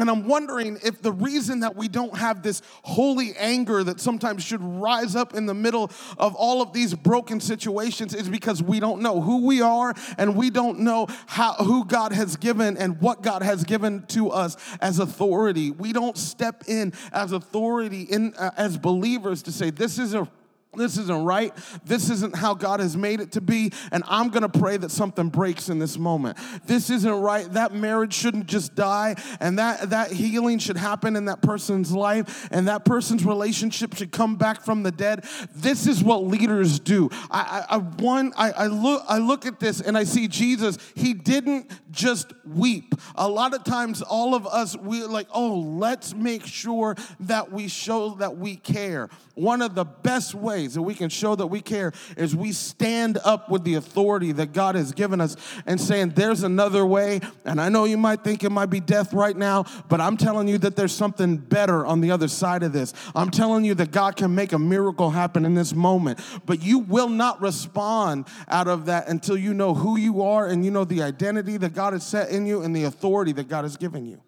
And 0.00 0.08
I'm 0.08 0.28
wondering 0.28 0.78
if 0.84 1.02
the 1.02 1.12
reason 1.12 1.60
that 1.60 1.74
we 1.74 1.88
don't 1.88 2.16
have 2.16 2.42
this 2.42 2.62
holy 2.82 3.34
anger 3.36 3.82
that 3.82 4.00
sometimes 4.00 4.44
should 4.44 4.62
rise 4.62 5.16
up 5.16 5.34
in 5.34 5.46
the 5.46 5.54
middle 5.54 5.90
of 6.18 6.34
all 6.36 6.62
of 6.62 6.72
these 6.72 6.94
broken 6.94 7.40
situations 7.40 8.14
is 8.14 8.28
because 8.28 8.62
we 8.62 8.78
don't 8.78 9.02
know 9.02 9.20
who 9.20 9.44
we 9.46 9.60
are 9.60 9.94
and 10.16 10.36
we 10.36 10.50
don't 10.50 10.78
know 10.80 11.06
how, 11.26 11.54
who 11.54 11.84
God 11.84 12.12
has 12.12 12.36
given 12.36 12.76
and 12.76 13.00
what 13.00 13.22
God 13.22 13.42
has 13.42 13.64
given 13.64 14.04
to 14.08 14.30
us 14.30 14.56
as 14.80 15.00
authority. 15.00 15.72
We 15.72 15.92
don't 15.92 16.16
step 16.16 16.64
in 16.68 16.92
as 17.12 17.32
authority 17.32 18.02
in 18.02 18.34
uh, 18.34 18.52
as 18.56 18.78
believers 18.78 19.42
to 19.42 19.52
say 19.52 19.70
this 19.70 19.98
is 19.98 20.14
a 20.14 20.28
this 20.74 20.98
isn't 20.98 21.24
right. 21.24 21.52
This 21.84 22.10
isn't 22.10 22.36
how 22.36 22.52
God 22.52 22.80
has 22.80 22.94
made 22.94 23.20
it 23.20 23.32
to 23.32 23.40
be. 23.40 23.72
And 23.90 24.04
I'm 24.06 24.28
going 24.28 24.48
to 24.48 24.58
pray 24.58 24.76
that 24.76 24.90
something 24.90 25.30
breaks 25.30 25.70
in 25.70 25.78
this 25.78 25.96
moment. 25.96 26.36
This 26.66 26.90
isn't 26.90 27.20
right. 27.20 27.50
That 27.52 27.72
marriage 27.72 28.12
shouldn't 28.12 28.46
just 28.46 28.74
die. 28.74 29.16
And 29.40 29.58
that, 29.58 29.90
that 29.90 30.12
healing 30.12 30.58
should 30.58 30.76
happen 30.76 31.16
in 31.16 31.24
that 31.24 31.40
person's 31.40 31.92
life. 31.92 32.48
And 32.50 32.68
that 32.68 32.84
person's 32.84 33.24
relationship 33.24 33.96
should 33.96 34.12
come 34.12 34.36
back 34.36 34.62
from 34.62 34.82
the 34.82 34.92
dead. 34.92 35.24
This 35.54 35.86
is 35.86 36.04
what 36.04 36.24
leaders 36.24 36.78
do. 36.78 37.08
I, 37.30 37.64
I, 37.70 37.76
I 37.76 37.78
one, 37.78 38.32
I, 38.36 38.50
I, 38.52 38.66
look, 38.66 39.02
I 39.08 39.18
look 39.18 39.46
at 39.46 39.60
this 39.60 39.80
and 39.80 39.96
I 39.96 40.04
see 40.04 40.28
Jesus. 40.28 40.76
He 40.94 41.14
didn't 41.14 41.70
just 41.90 42.32
weep. 42.46 42.94
A 43.14 43.28
lot 43.28 43.54
of 43.54 43.64
times, 43.64 44.02
all 44.02 44.34
of 44.34 44.46
us, 44.46 44.76
we're 44.76 45.08
like, 45.08 45.28
oh, 45.32 45.58
let's 45.58 46.14
make 46.14 46.44
sure 46.44 46.94
that 47.20 47.50
we 47.50 47.68
show 47.68 48.10
that 48.16 48.36
we 48.36 48.56
care. 48.56 49.08
One 49.34 49.62
of 49.62 49.74
the 49.74 49.84
best 49.84 50.34
ways 50.34 50.57
that 50.66 50.82
we 50.82 50.94
can 50.94 51.08
show 51.08 51.34
that 51.36 51.46
we 51.46 51.60
care 51.60 51.92
is 52.16 52.34
we 52.34 52.52
stand 52.52 53.18
up 53.24 53.50
with 53.50 53.64
the 53.64 53.74
authority 53.74 54.32
that 54.32 54.52
God 54.52 54.74
has 54.74 54.92
given 54.92 55.20
us 55.20 55.36
and 55.66 55.80
saying, 55.80 56.10
There's 56.10 56.42
another 56.42 56.84
way. 56.84 57.20
And 57.44 57.60
I 57.60 57.68
know 57.68 57.84
you 57.84 57.96
might 57.96 58.24
think 58.24 58.42
it 58.42 58.50
might 58.50 58.66
be 58.66 58.80
death 58.80 59.12
right 59.12 59.36
now, 59.36 59.64
but 59.88 60.00
I'm 60.00 60.16
telling 60.16 60.48
you 60.48 60.58
that 60.58 60.76
there's 60.76 60.92
something 60.92 61.36
better 61.36 61.86
on 61.86 62.00
the 62.00 62.10
other 62.10 62.28
side 62.28 62.62
of 62.62 62.72
this. 62.72 62.92
I'm 63.14 63.30
telling 63.30 63.64
you 63.64 63.74
that 63.74 63.90
God 63.90 64.16
can 64.16 64.34
make 64.34 64.52
a 64.52 64.58
miracle 64.58 65.10
happen 65.10 65.44
in 65.44 65.54
this 65.54 65.74
moment, 65.74 66.20
but 66.46 66.62
you 66.62 66.80
will 66.80 67.08
not 67.08 67.40
respond 67.40 68.26
out 68.48 68.68
of 68.68 68.86
that 68.86 69.08
until 69.08 69.36
you 69.36 69.54
know 69.54 69.74
who 69.74 69.96
you 69.96 70.22
are 70.22 70.46
and 70.46 70.64
you 70.64 70.70
know 70.70 70.84
the 70.84 71.02
identity 71.02 71.56
that 71.58 71.74
God 71.74 71.92
has 71.92 72.06
set 72.06 72.30
in 72.30 72.46
you 72.46 72.62
and 72.62 72.74
the 72.74 72.84
authority 72.84 73.32
that 73.32 73.48
God 73.48 73.64
has 73.64 73.76
given 73.76 74.06
you. 74.06 74.20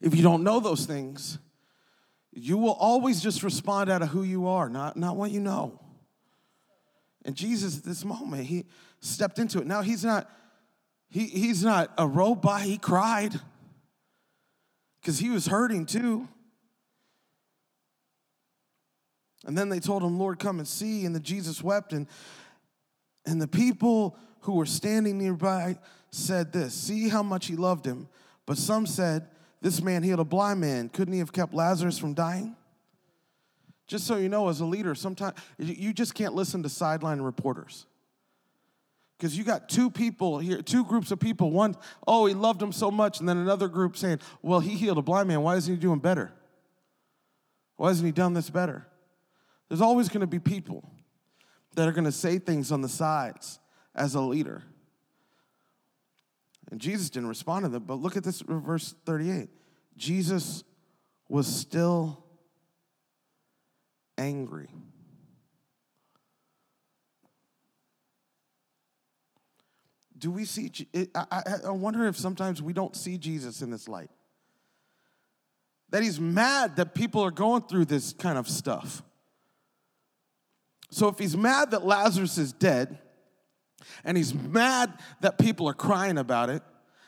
If 0.00 0.14
you 0.14 0.22
don't 0.22 0.44
know 0.44 0.60
those 0.60 0.86
things, 0.86 1.38
you 2.38 2.58
will 2.58 2.72
always 2.72 3.20
just 3.20 3.42
respond 3.42 3.90
out 3.90 4.02
of 4.02 4.08
who 4.08 4.22
you 4.22 4.48
are, 4.48 4.68
not, 4.68 4.96
not 4.96 5.16
what 5.16 5.30
you 5.30 5.40
know. 5.40 5.80
And 7.24 7.34
Jesus, 7.36 7.78
at 7.78 7.84
this 7.84 8.04
moment, 8.04 8.44
he 8.44 8.64
stepped 9.00 9.38
into 9.38 9.58
it. 9.58 9.66
Now 9.66 9.82
he's 9.82 10.04
not, 10.04 10.30
he, 11.08 11.26
he's 11.26 11.62
not 11.62 11.92
a 11.98 12.06
robot. 12.06 12.62
He 12.62 12.78
cried 12.78 13.38
because 15.00 15.18
he 15.18 15.30
was 15.30 15.46
hurting 15.46 15.86
too. 15.86 16.28
And 19.46 19.56
then 19.56 19.68
they 19.68 19.80
told 19.80 20.02
him, 20.02 20.18
Lord, 20.18 20.38
come 20.38 20.58
and 20.58 20.68
see. 20.68 21.04
And 21.04 21.14
then 21.14 21.22
Jesus 21.22 21.62
wept. 21.62 21.92
And, 21.92 22.06
and 23.24 23.40
the 23.40 23.48
people 23.48 24.16
who 24.40 24.54
were 24.54 24.66
standing 24.66 25.18
nearby 25.18 25.78
said 26.10 26.52
this 26.52 26.74
See 26.74 27.08
how 27.08 27.22
much 27.22 27.46
he 27.46 27.56
loved 27.56 27.84
him. 27.84 28.08
But 28.46 28.58
some 28.58 28.86
said, 28.86 29.28
this 29.60 29.82
man 29.82 30.02
healed 30.02 30.20
a 30.20 30.24
blind 30.24 30.60
man. 30.60 30.88
Couldn't 30.88 31.12
he 31.12 31.18
have 31.18 31.32
kept 31.32 31.52
Lazarus 31.52 31.98
from 31.98 32.14
dying? 32.14 32.56
Just 33.86 34.06
so 34.06 34.16
you 34.16 34.28
know, 34.28 34.48
as 34.48 34.60
a 34.60 34.66
leader, 34.66 34.94
sometimes 34.94 35.36
you 35.58 35.92
just 35.92 36.14
can't 36.14 36.34
listen 36.34 36.62
to 36.62 36.68
sideline 36.68 37.20
reporters. 37.20 37.86
Because 39.16 39.36
you 39.36 39.42
got 39.42 39.68
two 39.68 39.90
people 39.90 40.38
here, 40.38 40.62
two 40.62 40.84
groups 40.84 41.10
of 41.10 41.18
people. 41.18 41.50
One, 41.50 41.74
oh, 42.06 42.26
he 42.26 42.34
loved 42.34 42.62
him 42.62 42.70
so 42.70 42.90
much, 42.90 43.18
and 43.18 43.28
then 43.28 43.36
another 43.36 43.66
group 43.66 43.96
saying, 43.96 44.20
well, 44.42 44.60
he 44.60 44.76
healed 44.76 44.98
a 44.98 45.02
blind 45.02 45.26
man. 45.26 45.42
Why 45.42 45.56
isn't 45.56 45.74
he 45.74 45.80
doing 45.80 45.98
better? 45.98 46.30
Why 47.76 47.88
hasn't 47.88 48.06
he 48.06 48.12
done 48.12 48.34
this 48.34 48.50
better? 48.50 48.86
There's 49.68 49.80
always 49.80 50.08
going 50.08 50.20
to 50.20 50.26
be 50.26 50.38
people 50.38 50.88
that 51.74 51.88
are 51.88 51.92
going 51.92 52.04
to 52.04 52.12
say 52.12 52.38
things 52.38 52.70
on 52.70 52.80
the 52.80 52.88
sides 52.88 53.58
as 53.94 54.14
a 54.14 54.20
leader. 54.20 54.62
And 56.70 56.80
Jesus 56.80 57.10
didn't 57.10 57.28
respond 57.28 57.64
to 57.64 57.68
them, 57.68 57.84
but 57.84 57.94
look 57.94 58.16
at 58.16 58.24
this 58.24 58.42
verse 58.46 58.94
38. 59.06 59.48
Jesus 59.96 60.64
was 61.28 61.46
still 61.46 62.24
angry. 64.16 64.68
Do 70.18 70.30
we 70.30 70.44
see? 70.44 70.70
I, 71.14 71.42
I 71.66 71.70
wonder 71.70 72.06
if 72.06 72.16
sometimes 72.16 72.60
we 72.60 72.72
don't 72.72 72.96
see 72.96 73.18
Jesus 73.18 73.62
in 73.62 73.70
this 73.70 73.88
light. 73.88 74.10
That 75.90 76.02
he's 76.02 76.20
mad 76.20 76.76
that 76.76 76.94
people 76.94 77.22
are 77.22 77.30
going 77.30 77.62
through 77.62 77.86
this 77.86 78.12
kind 78.12 78.36
of 78.36 78.48
stuff. 78.48 79.02
So 80.90 81.08
if 81.08 81.18
he's 81.18 81.36
mad 81.36 81.70
that 81.70 81.84
Lazarus 81.84 82.36
is 82.36 82.52
dead, 82.52 82.98
and 84.04 84.16
he's 84.16 84.34
mad 84.34 84.92
that 85.20 85.38
people 85.38 85.68
are 85.68 85.74
crying 85.74 86.18
about 86.18 86.50
it, 86.50 86.62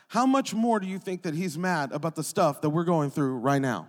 how 0.09 0.27
much 0.27 0.55
more 0.55 0.81
do 0.81 0.87
you 0.87 0.99
think 0.99 1.23
that 1.23 1.35
he's 1.35 1.57
mad 1.57 1.93
about 1.93 2.17
the 2.17 2.25
stuff 2.25 2.61
that 2.63 2.71
we're 2.71 2.85
going 2.85 3.11
through 3.11 3.39
right 3.39 3.63
now? 3.63 3.89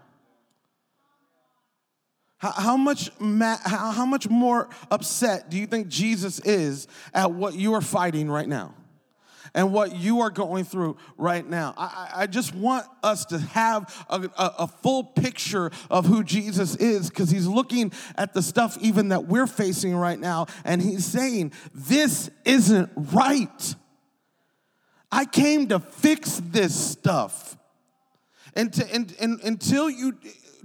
How, 2.37 2.75
much, 2.75 3.11
ma- 3.19 3.59
how 3.63 4.05
much 4.05 4.27
more 4.27 4.69
upset 4.89 5.51
do 5.51 5.57
you 5.57 5.67
think 5.67 5.87
Jesus 5.87 6.39
is 6.39 6.87
at 7.13 7.31
what 7.31 7.53
you 7.53 7.73
are 7.73 7.81
fighting 7.81 8.31
right 8.31 8.47
now? 8.47 8.73
And 9.53 9.73
what 9.73 9.95
you 9.95 10.21
are 10.21 10.29
going 10.29 10.63
through 10.63 10.97
right 11.17 11.47
now. 11.47 11.73
I, 11.77 12.11
I 12.15 12.27
just 12.27 12.53
want 12.55 12.85
us 13.03 13.25
to 13.25 13.39
have 13.39 14.05
a, 14.09 14.21
a, 14.37 14.53
a 14.59 14.67
full 14.67 15.03
picture 15.03 15.71
of 15.89 16.05
who 16.05 16.23
Jesus 16.23 16.75
is 16.75 17.09
because 17.09 17.29
he's 17.29 17.47
looking 17.47 17.91
at 18.15 18.33
the 18.33 18.41
stuff 18.41 18.77
even 18.81 19.09
that 19.09 19.25
we're 19.25 19.47
facing 19.47 19.95
right 19.95 20.19
now 20.19 20.47
and 20.63 20.81
he's 20.81 21.05
saying, 21.05 21.53
This 21.73 22.29
isn't 22.45 22.89
right. 22.95 23.75
I 25.11 25.25
came 25.25 25.67
to 25.69 25.79
fix 25.79 26.41
this 26.43 26.73
stuff. 26.73 27.57
And, 28.53 28.71
to, 28.73 28.93
and, 28.93 29.13
and 29.19 29.39
until 29.41 29.89
you 29.89 30.17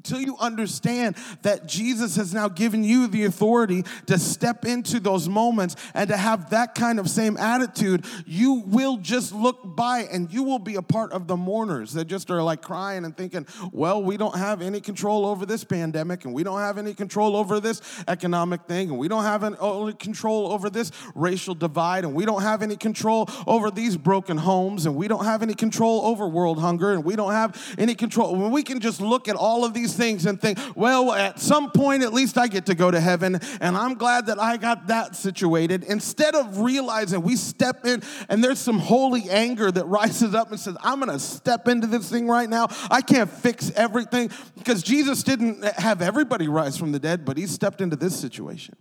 until 0.07 0.25
you 0.25 0.37
understand 0.39 1.17
that 1.43 1.67
Jesus 1.67 2.17
has 2.17 2.33
now 2.33 2.49
given 2.49 2.85
you 2.85 3.09
the 3.09 3.25
authority 3.25 3.85
to 4.07 4.19
step 4.19 4.65
into 4.65 5.01
those 5.01 5.29
moments 5.29 5.75
and 5.95 6.09
to 6.11 6.17
have 6.17 6.51
that 6.51 6.75
kind 6.75 7.01
of 7.01 7.11
same 7.11 7.37
attitude, 7.37 8.05
you 8.25 8.63
will 8.67 8.99
just 8.99 9.33
look 9.33 9.59
by 9.65 10.01
and 10.13 10.33
you 10.33 10.45
will 10.45 10.61
be 10.61 10.77
a 10.77 10.83
part 10.83 11.13
of 11.13 11.27
the 11.27 11.37
mourners 11.37 11.93
that 11.95 12.05
just 12.05 12.31
are 12.31 12.43
like 12.43 12.63
crying 12.63 13.05
and 13.05 13.17
thinking, 13.17 13.47
well, 13.73 14.01
we 14.03 14.17
don't 14.17 14.37
have 14.37 14.63
any 14.63 14.81
control 14.81 15.27
over 15.27 15.45
this 15.45 15.65
pandemic 15.65 16.25
and 16.25 16.33
we 16.33 16.45
don't 16.45 16.61
have 16.61 16.79
any 16.79 16.95
control 16.95 17.37
over 17.37 17.59
this 17.59 17.83
economic 18.07 18.63
thing 18.63 18.91
and 18.91 18.99
we 18.99 19.09
don't 19.09 19.25
have 19.25 19.43
any 19.43 19.93
control 19.95 20.53
over 20.53 20.71
this 20.71 20.93
racial 21.15 21.55
divide 21.55 22.05
and 22.05 22.15
we 22.15 22.25
don't 22.25 22.43
have 22.43 22.63
any 22.63 22.77
control 22.77 23.29
over 23.47 23.71
these 23.71 23.97
broken 23.97 24.37
homes 24.37 24.87
and 24.87 24.95
we 24.95 25.09
don't 25.09 25.25
have 25.25 25.43
any 25.43 25.55
control 25.55 26.03
over 26.03 26.29
world 26.29 26.61
hunger 26.61 26.93
and 26.93 27.05
we 27.05 27.17
don't 27.17 27.33
have 27.33 27.75
any 27.77 27.95
control. 27.95 28.37
When 28.37 28.53
we 28.53 28.63
can 28.63 28.79
just 28.79 29.01
look 29.01 29.27
at 29.27 29.35
all 29.35 29.65
of 29.65 29.75
these 29.75 29.96
things 29.97 30.27
and 30.27 30.41
think, 30.41 30.59
well, 30.75 31.13
at 31.13 31.41
some 31.41 31.71
point, 31.71 32.03
at 32.03 32.13
least 32.13 32.39
I 32.39 32.49
get 32.49 32.67
to 32.67 32.75
go 32.75 32.91
to 32.91 33.01
heaven, 33.01 33.41
and 33.61 33.77
I'm 33.77 33.95
glad 33.95 34.27
that 34.27 34.39
I 34.39 34.57
got 34.57 34.89
that 34.89 35.17
situated. 35.17 35.85
Instead 35.85 36.35
of 36.35 36.61
realizing 36.61 37.23
we 37.23 37.37
step 37.37 37.85
in 37.85 38.03
and 38.29 38.43
there's 38.43 38.59
some 38.59 38.79
holy 38.79 39.29
anger 39.31 39.71
that 39.71 39.87
rises 39.87 40.35
up 40.35 40.51
and 40.51 40.61
says, 40.61 40.77
I'm 40.83 41.01
gonna 41.01 41.19
step 41.19 41.69
into 41.69 41.87
this 41.87 42.09
thing 42.11 42.29
right 42.29 42.49
now. 42.49 42.69
I 42.91 43.01
can't 43.01 43.31
fix 43.31 43.71
everything 43.75 44.31
because 44.57 44.83
Jesus 44.83 45.23
didn't 45.23 45.65
have 45.65 46.03
everybody 46.03 46.49
rise 46.49 46.77
from 46.77 46.93
the 46.93 46.99
dead, 46.99 47.25
but 47.25 47.37
he 47.37 47.47
stepped 47.47 47.81
into 47.81 47.97
this 47.97 48.19
situation. 48.19 48.77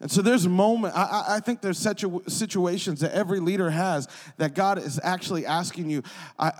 And 0.00 0.10
so 0.10 0.22
there's 0.22 0.44
a 0.44 0.48
moment, 0.50 0.96
I, 0.96 1.24
I 1.28 1.40
think 1.40 1.60
there's 1.60 1.78
such 1.78 2.04
situations 2.28 3.00
that 3.00 3.12
every 3.12 3.40
leader 3.40 3.70
has 3.70 4.06
that 4.36 4.54
God 4.54 4.78
is 4.78 5.00
actually 5.02 5.44
asking 5.44 5.90
you, 5.90 6.02
I, 6.38 6.52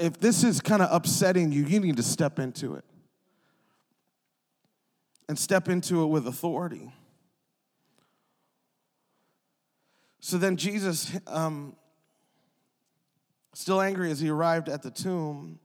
if 0.00 0.18
this 0.18 0.44
is 0.44 0.60
kind 0.60 0.82
of 0.82 0.88
upsetting 0.90 1.52
you, 1.52 1.64
you 1.64 1.80
need 1.80 1.96
to 1.96 2.02
step 2.02 2.38
into 2.38 2.74
it. 2.74 2.84
And 5.28 5.38
step 5.38 5.68
into 5.68 6.02
it 6.02 6.06
with 6.06 6.26
authority. 6.26 6.92
So 10.20 10.38
then 10.38 10.56
Jesus, 10.56 11.10
um, 11.26 11.74
still 13.54 13.80
angry 13.80 14.10
as 14.10 14.20
he 14.20 14.28
arrived 14.28 14.68
at 14.68 14.82
the 14.82 14.90
tomb, 14.90 15.58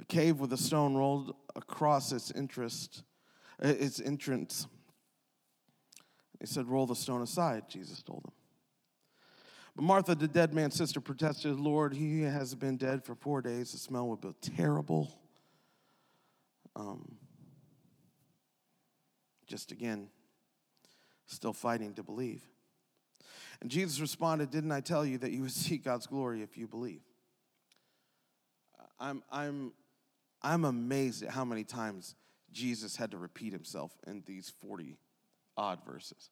a 0.00 0.04
cave 0.04 0.40
with 0.40 0.52
a 0.52 0.56
stone 0.56 0.94
rolled 0.94 1.34
across 1.54 2.10
its 2.12 2.30
interest, 2.30 3.04
uh, 3.62 3.68
its 3.68 4.00
entrance. 4.00 4.66
He 6.40 6.46
said, 6.46 6.66
Roll 6.66 6.86
the 6.86 6.96
stone 6.96 7.22
aside, 7.22 7.68
Jesus 7.68 8.02
told 8.02 8.24
him. 8.24 8.32
But 9.76 9.82
Martha, 9.82 10.14
the 10.14 10.28
dead 10.28 10.54
man's 10.54 10.74
sister, 10.74 11.00
protested, 11.00 11.58
Lord, 11.58 11.94
he 11.94 12.22
has 12.22 12.54
been 12.54 12.76
dead 12.76 13.04
for 13.04 13.14
four 13.14 13.42
days. 13.42 13.72
The 13.72 13.78
smell 13.78 14.08
would 14.08 14.20
be 14.20 14.32
terrible. 14.40 15.12
Um, 16.76 17.16
just 19.46 19.72
again, 19.72 20.08
still 21.26 21.52
fighting 21.52 21.94
to 21.94 22.02
believe. 22.02 22.42
And 23.60 23.70
Jesus 23.70 24.00
responded, 24.00 24.50
Didn't 24.50 24.72
I 24.72 24.80
tell 24.80 25.04
you 25.04 25.18
that 25.18 25.32
you 25.32 25.42
would 25.42 25.52
see 25.52 25.78
God's 25.78 26.06
glory 26.06 26.42
if 26.42 26.56
you 26.56 26.66
believe? 26.66 27.02
I'm, 29.00 29.22
I'm, 29.30 29.72
I'm 30.40 30.64
amazed 30.64 31.24
at 31.24 31.30
how 31.30 31.44
many 31.44 31.64
times 31.64 32.14
Jesus 32.52 32.96
had 32.96 33.10
to 33.10 33.18
repeat 33.18 33.52
himself 33.52 33.92
in 34.06 34.22
these 34.26 34.52
40 34.60 34.98
odd 35.56 35.84
verses. 35.84 36.30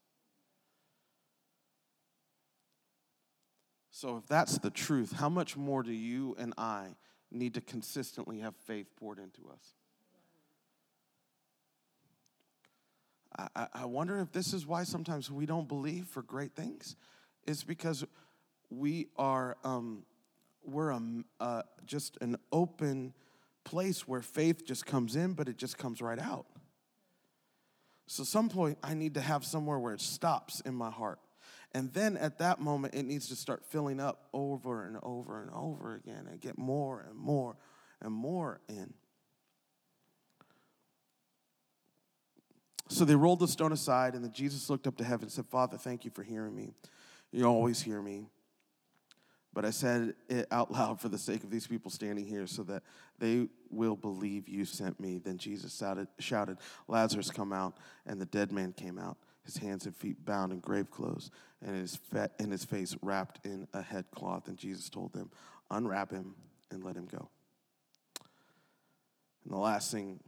So, 4.02 4.16
if 4.16 4.26
that's 4.26 4.58
the 4.58 4.70
truth, 4.70 5.12
how 5.12 5.28
much 5.28 5.56
more 5.56 5.84
do 5.84 5.92
you 5.92 6.34
and 6.36 6.54
I 6.58 6.96
need 7.30 7.54
to 7.54 7.60
consistently 7.60 8.40
have 8.40 8.56
faith 8.56 8.88
poured 8.96 9.20
into 9.20 9.42
us? 9.48 9.76
I, 13.54 13.68
I 13.72 13.84
wonder 13.84 14.18
if 14.18 14.32
this 14.32 14.54
is 14.54 14.66
why 14.66 14.82
sometimes 14.82 15.30
we 15.30 15.46
don't 15.46 15.68
believe 15.68 16.06
for 16.06 16.20
great 16.20 16.56
things. 16.56 16.96
It's 17.46 17.62
because 17.62 18.04
we 18.70 19.06
are 19.16 19.56
um, 19.62 20.02
we're 20.64 20.90
a, 20.90 21.00
uh, 21.38 21.62
just 21.86 22.18
an 22.20 22.38
open 22.50 23.14
place 23.62 24.08
where 24.08 24.20
faith 24.20 24.66
just 24.66 24.84
comes 24.84 25.14
in, 25.14 25.34
but 25.34 25.48
it 25.48 25.56
just 25.56 25.78
comes 25.78 26.02
right 26.02 26.18
out. 26.18 26.46
So, 28.08 28.24
some 28.24 28.48
point, 28.48 28.78
I 28.82 28.94
need 28.94 29.14
to 29.14 29.20
have 29.20 29.44
somewhere 29.44 29.78
where 29.78 29.94
it 29.94 30.00
stops 30.00 30.58
in 30.62 30.74
my 30.74 30.90
heart 30.90 31.20
and 31.74 31.92
then 31.92 32.16
at 32.16 32.38
that 32.38 32.61
moment, 32.61 32.94
it 32.94 33.04
needs 33.04 33.28
to 33.28 33.37
start 33.37 33.64
filling 33.64 33.98
up 33.98 34.28
over 34.32 34.85
and 34.87 34.98
over 35.02 35.40
and 35.40 35.50
over 35.54 35.94
again 35.94 36.26
and 36.30 36.40
get 36.40 36.58
more 36.58 37.04
and 37.08 37.18
more 37.18 37.56
and 38.00 38.12
more 38.12 38.61
in. 38.68 38.92
So 42.88 43.06
they 43.06 43.14
rolled 43.14 43.40
the 43.40 43.48
stone 43.48 43.72
aside, 43.72 44.14
and 44.14 44.22
then 44.22 44.32
Jesus 44.32 44.68
looked 44.68 44.87
up 44.87 44.98
to 44.98 45.04
heaven 45.04 45.24
and 45.24 45.32
said, 45.32 45.46
Father, 45.46 45.78
thank 45.78 46.04
you 46.04 46.11
for 46.11 46.22
hearing 46.22 46.54
me. 46.54 46.74
You 47.30 47.46
always 47.46 47.80
hear 47.80 48.02
me. 48.02 48.26
But 49.54 49.64
I 49.64 49.70
said 49.70 50.14
it 50.28 50.46
out 50.50 50.70
loud 50.72 51.00
for 51.00 51.08
the 51.08 51.16
sake 51.16 51.42
of 51.42 51.50
these 51.50 51.66
people 51.66 51.90
standing 51.90 52.26
here 52.26 52.46
so 52.46 52.62
that 52.64 52.82
they 53.18 53.48
will 53.70 53.96
believe 53.96 54.46
you 54.46 54.66
sent 54.66 55.00
me. 55.00 55.16
Then 55.16 55.38
Jesus 55.38 55.78
shouted, 55.78 56.08
shouted 56.18 56.58
Lazarus, 56.87 57.30
come 57.30 57.52
out. 57.52 57.78
And 58.04 58.20
the 58.20 58.26
dead 58.26 58.52
man 58.52 58.74
came 58.74 58.98
out 58.98 59.16
his 59.44 59.56
hands 59.56 59.87
and 59.87 59.96
feet 59.96 60.24
bound 60.24 60.52
in 60.52 60.61
grave 60.61 60.90
clothes, 60.90 61.30
and 61.64 61.77
his, 61.77 61.96
fat, 61.96 62.33
and 62.38 62.51
his 62.51 62.64
face 62.64 62.96
wrapped 63.03 63.44
in 63.44 63.68
a 63.72 63.83
headcloth. 63.83 64.48
And 64.48 64.57
Jesus 64.57 64.88
told 64.88 65.12
them, 65.12 65.31
Unwrap 65.70 66.11
him 66.11 66.35
and 66.70 66.85
let 66.85 66.96
him 66.96 67.07
go. 67.07 67.29
And 69.44 69.53
the 69.53 69.59
last 69.59 69.90
thing 69.90 70.20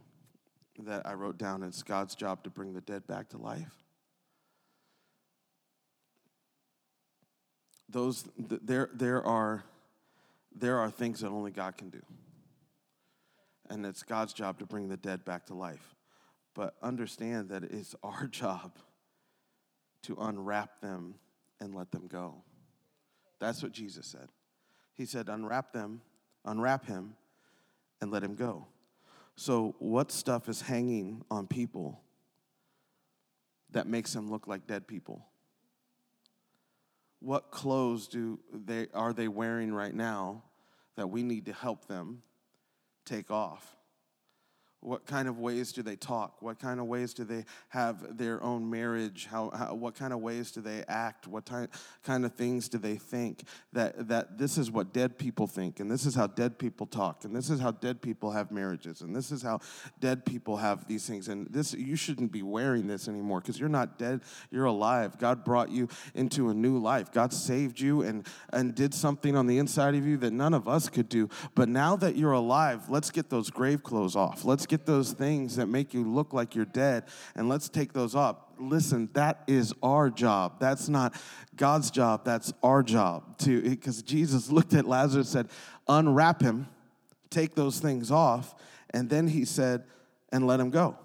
that 0.79 1.05
I 1.05 1.13
wrote 1.13 1.37
down 1.37 1.63
is 1.63 1.83
God's 1.83 2.15
job 2.15 2.43
to 2.43 2.49
bring 2.49 2.73
the 2.73 2.81
dead 2.81 3.05
back 3.07 3.29
to 3.29 3.37
life. 3.37 3.83
Those 7.87 8.27
there 8.37 8.89
there 8.93 9.23
are 9.23 9.63
there 10.53 10.79
are 10.79 10.89
things 10.89 11.21
that 11.21 11.29
only 11.29 11.51
God 11.51 11.77
can 11.77 11.89
do. 11.89 12.01
And 13.69 13.85
it's 13.85 14.03
God's 14.03 14.33
job 14.33 14.59
to 14.59 14.65
bring 14.65 14.89
the 14.89 14.97
dead 14.97 15.23
back 15.25 15.45
to 15.47 15.53
life. 15.53 15.95
But 16.53 16.75
understand 16.81 17.49
that 17.49 17.63
it's 17.63 17.95
our 18.03 18.27
job 18.31 18.77
to 20.03 20.17
unwrap 20.19 20.81
them 20.81 21.15
and 21.65 21.75
let 21.75 21.91
them 21.91 22.07
go. 22.07 22.35
That's 23.39 23.61
what 23.61 23.73
Jesus 23.73 24.05
said. 24.05 24.29
He 24.93 25.05
said, 25.05 25.27
unwrap 25.27 25.73
them, 25.73 26.01
unwrap 26.45 26.85
him, 26.85 27.15
and 27.99 28.11
let 28.11 28.23
him 28.23 28.35
go. 28.35 28.67
So, 29.35 29.75
what 29.79 30.11
stuff 30.11 30.47
is 30.47 30.61
hanging 30.61 31.23
on 31.29 31.47
people 31.47 31.99
that 33.71 33.87
makes 33.87 34.13
them 34.13 34.31
look 34.31 34.47
like 34.47 34.65
dead 34.65 34.87
people? 34.87 35.25
What 37.19 37.51
clothes 37.51 38.07
do 38.07 38.39
they 38.53 38.87
are 38.93 39.11
they 39.11 39.27
wearing 39.27 39.73
right 39.73 39.93
now 39.93 40.43
that 40.95 41.07
we 41.07 41.23
need 41.23 41.47
to 41.47 41.53
help 41.53 41.87
them 41.87 42.21
take 43.03 43.29
off? 43.29 43.75
What 44.85 45.07
kind 45.07 45.27
of 45.27 45.39
ways 45.39 45.71
do 45.71 45.81
they 45.81 45.95
talk? 45.95 46.43
What 46.43 46.59
kind 46.59 46.79
of 46.79 46.85
ways 46.85 47.15
do 47.15 47.23
they 47.23 47.45
have 47.69 48.17
their 48.17 48.41
own 48.43 48.69
marriage? 48.69 49.27
How, 49.29 49.49
how 49.49 49.73
what 49.73 49.95
kind 49.95 50.13
of 50.13 50.19
ways 50.19 50.51
do 50.51 50.61
they 50.61 50.83
act? 50.87 51.27
What 51.27 51.47
ty- 51.47 51.69
kind 52.03 52.23
of 52.23 52.33
things 52.33 52.69
do 52.69 52.77
they 52.77 52.95
think? 52.95 53.45
That 53.73 54.07
that 54.09 54.37
this 54.37 54.59
is 54.59 54.69
what 54.69 54.93
dead 54.93 55.17
people 55.17 55.47
think, 55.47 55.79
and 55.79 55.89
this 55.89 56.05
is 56.05 56.13
how 56.13 56.27
dead 56.27 56.59
people 56.59 56.85
talk, 56.85 57.25
and 57.25 57.35
this 57.35 57.49
is 57.49 57.59
how 57.59 57.71
dead 57.71 57.99
people 57.99 58.31
have 58.31 58.51
marriages, 58.51 59.01
and 59.01 59.15
this 59.15 59.31
is 59.31 59.41
how 59.41 59.59
dead 59.99 60.23
people 60.23 60.57
have 60.57 60.87
these 60.87 61.07
things. 61.07 61.29
And 61.29 61.47
this 61.49 61.73
you 61.73 61.95
shouldn't 61.95 62.31
be 62.31 62.43
wearing 62.43 62.85
this 62.85 63.07
anymore 63.07 63.41
because 63.41 63.59
you're 63.59 63.69
not 63.69 63.97
dead, 63.97 64.21
you're 64.51 64.65
alive. 64.65 65.17
God 65.17 65.43
brought 65.43 65.71
you 65.71 65.89
into 66.13 66.49
a 66.49 66.53
new 66.53 66.77
life. 66.77 67.11
God 67.11 67.33
saved 67.33 67.79
you 67.79 68.03
and 68.03 68.27
and 68.53 68.75
did 68.75 68.93
something 68.93 69.35
on 69.35 69.47
the 69.47 69.57
inside 69.57 69.95
of 69.95 70.05
you 70.05 70.17
that 70.17 70.31
none 70.31 70.53
of 70.53 70.67
us 70.67 70.89
could 70.89 71.09
do. 71.09 71.27
But 71.55 71.69
now 71.69 71.95
that 71.95 72.15
you're 72.15 72.33
alive, 72.33 72.87
let's 72.87 73.09
get 73.09 73.31
those 73.31 73.49
grave 73.49 73.81
clothes 73.81 74.15
off. 74.15 74.45
Let's 74.45 74.67
get 74.67 74.74
those 74.83 75.13
things 75.13 75.57
that 75.57 75.67
make 75.67 75.93
you 75.93 76.03
look 76.03 76.33
like 76.33 76.55
you're 76.55 76.65
dead, 76.65 77.03
and 77.35 77.47
let's 77.47 77.69
take 77.69 77.93
those 77.93 78.15
off. 78.15 78.37
Listen, 78.57 79.09
that 79.13 79.43
is 79.45 79.73
our 79.83 80.09
job. 80.09 80.59
That's 80.59 80.89
not 80.89 81.15
God's 81.55 81.91
job. 81.91 82.25
That's 82.25 82.51
our 82.63 82.81
job. 82.81 83.37
To 83.39 83.61
because 83.61 84.01
Jesus 84.01 84.49
looked 84.51 84.73
at 84.73 84.85
Lazarus 84.85 85.35
and 85.35 85.47
said, 85.47 85.57
"Unwrap 85.87 86.41
him, 86.41 86.67
take 87.29 87.55
those 87.55 87.79
things 87.79 88.09
off," 88.09 88.55
and 88.89 89.09
then 89.09 89.27
he 89.27 89.45
said, 89.45 89.83
"And 90.31 90.47
let 90.47 90.59
him 90.59 90.71
go." 90.71 90.97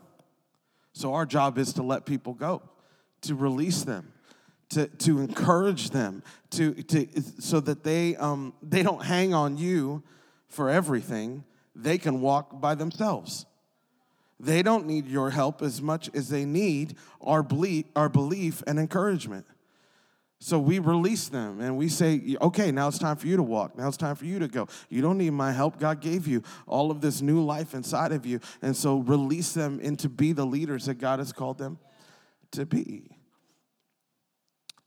So 0.92 1.14
our 1.14 1.26
job 1.26 1.58
is 1.58 1.72
to 1.74 1.82
let 1.82 2.04
people 2.04 2.34
go, 2.34 2.62
to 3.22 3.34
release 3.34 3.84
them, 3.84 4.12
to, 4.70 4.86
to 4.86 5.20
encourage 5.20 5.90
them, 5.90 6.22
to, 6.50 6.74
to, 6.74 7.06
so 7.38 7.60
that 7.60 7.84
they, 7.84 8.16
um, 8.16 8.54
they 8.62 8.82
don't 8.82 9.04
hang 9.04 9.34
on 9.34 9.56
you 9.56 10.02
for 10.48 10.68
everything. 10.68 11.44
They 11.74 11.98
can 11.98 12.20
walk 12.20 12.60
by 12.60 12.74
themselves. 12.74 13.46
They 14.40 14.62
don't 14.62 14.86
need 14.86 15.06
your 15.06 15.30
help 15.30 15.60
as 15.60 15.82
much 15.82 16.10
as 16.14 16.30
they 16.30 16.44
need 16.44 16.96
our 17.20 17.42
belief, 17.42 17.84
our 17.94 18.08
belief 18.08 18.62
and 18.66 18.78
encouragement. 18.78 19.46
So 20.42 20.58
we 20.58 20.78
release 20.78 21.28
them 21.28 21.60
and 21.60 21.76
we 21.76 21.90
say, 21.90 22.36
okay, 22.40 22.72
now 22.72 22.88
it's 22.88 22.98
time 22.98 23.16
for 23.16 23.26
you 23.26 23.36
to 23.36 23.42
walk. 23.42 23.76
Now 23.76 23.88
it's 23.88 23.98
time 23.98 24.16
for 24.16 24.24
you 24.24 24.38
to 24.38 24.48
go. 24.48 24.68
You 24.88 25.02
don't 25.02 25.18
need 25.18 25.30
my 25.30 25.52
help. 25.52 25.78
God 25.78 26.00
gave 26.00 26.26
you 26.26 26.42
all 26.66 26.90
of 26.90 27.02
this 27.02 27.20
new 27.20 27.44
life 27.44 27.74
inside 27.74 28.12
of 28.12 28.24
you. 28.24 28.40
And 28.62 28.74
so 28.74 29.00
release 29.00 29.52
them 29.52 29.78
into 29.80 30.08
be 30.08 30.32
the 30.32 30.46
leaders 30.46 30.86
that 30.86 30.94
God 30.94 31.18
has 31.18 31.30
called 31.30 31.58
them 31.58 31.78
to 32.52 32.64
be. 32.64 33.19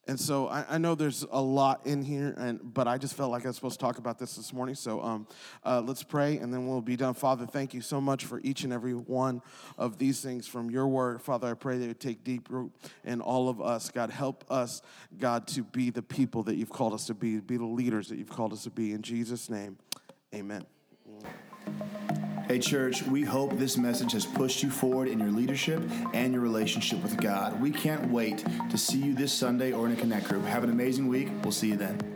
And 0.05 0.19
so 0.19 0.47
I, 0.47 0.65
I, 0.71 0.77
know 0.79 0.95
there's 0.95 1.25
a 1.31 1.41
lot 1.41 1.85
in 1.85 2.03
here, 2.03 2.33
and 2.37 2.59
but 2.73 2.89
I 2.89 2.97
just 2.97 3.13
felt 3.13 3.31
like 3.31 3.45
I 3.45 3.47
was 3.47 3.55
supposed 3.55 3.79
to 3.79 3.85
talk 3.85 3.99
about 3.99 4.19
this 4.19 4.35
this 4.35 4.51
morning. 4.51 4.75
So 4.75 5.01
um, 5.01 5.27
uh, 5.65 5.81
let's 5.85 6.03
pray, 6.03 6.37
and 6.39 6.53
then 6.53 6.67
we'll 6.67 6.81
be 6.81 6.97
done. 6.97 7.13
Father, 7.13 7.45
thank 7.45 7.73
you 7.73 7.79
so 7.79 8.01
much 8.01 8.25
for 8.25 8.41
each 8.43 8.65
and 8.65 8.73
every 8.73 8.93
one 8.93 9.41
of 9.77 9.97
these 9.97 10.19
things 10.19 10.45
from 10.45 10.69
your 10.69 10.87
word. 10.87 11.21
Father, 11.21 11.47
I 11.47 11.53
pray 11.53 11.77
that 11.77 11.89
it 11.89 12.01
take 12.01 12.25
deep 12.25 12.49
root 12.49 12.73
in 13.05 13.21
all 13.21 13.47
of 13.47 13.61
us. 13.61 13.89
God, 13.91 14.09
help 14.09 14.43
us, 14.51 14.81
God, 15.17 15.47
to 15.47 15.63
be 15.63 15.89
the 15.89 16.01
people 16.01 16.43
that 16.43 16.57
you've 16.57 16.69
called 16.69 16.93
us 16.93 17.05
to 17.07 17.13
be, 17.13 17.39
be 17.39 17.55
the 17.55 17.63
leaders 17.63 18.09
that 18.09 18.17
you've 18.17 18.29
called 18.29 18.51
us 18.51 18.63
to 18.63 18.71
be. 18.71 18.91
In 18.91 19.03
Jesus' 19.03 19.49
name, 19.49 19.77
amen. 20.35 20.65
Hey, 22.45 22.59
church, 22.59 23.03
we 23.03 23.21
hope 23.21 23.57
this 23.57 23.77
message 23.77 24.11
has 24.11 24.25
pushed 24.25 24.63
you 24.63 24.69
forward 24.69 25.07
in 25.07 25.17
your 25.17 25.31
leadership 25.31 25.81
and 26.13 26.33
your 26.33 26.41
relationship 26.41 27.01
with 27.01 27.15
God. 27.15 27.61
We 27.61 27.71
can't 27.71 28.11
wait 28.11 28.43
to 28.69 28.77
see 28.77 28.97
you 28.97 29.15
this 29.15 29.31
Sunday 29.31 29.71
or 29.71 29.85
in 29.85 29.93
a 29.93 29.95
Connect 29.95 30.27
group. 30.27 30.43
Have 30.43 30.65
an 30.65 30.69
amazing 30.69 31.07
week. 31.07 31.29
We'll 31.41 31.53
see 31.53 31.69
you 31.69 31.77
then. 31.77 32.12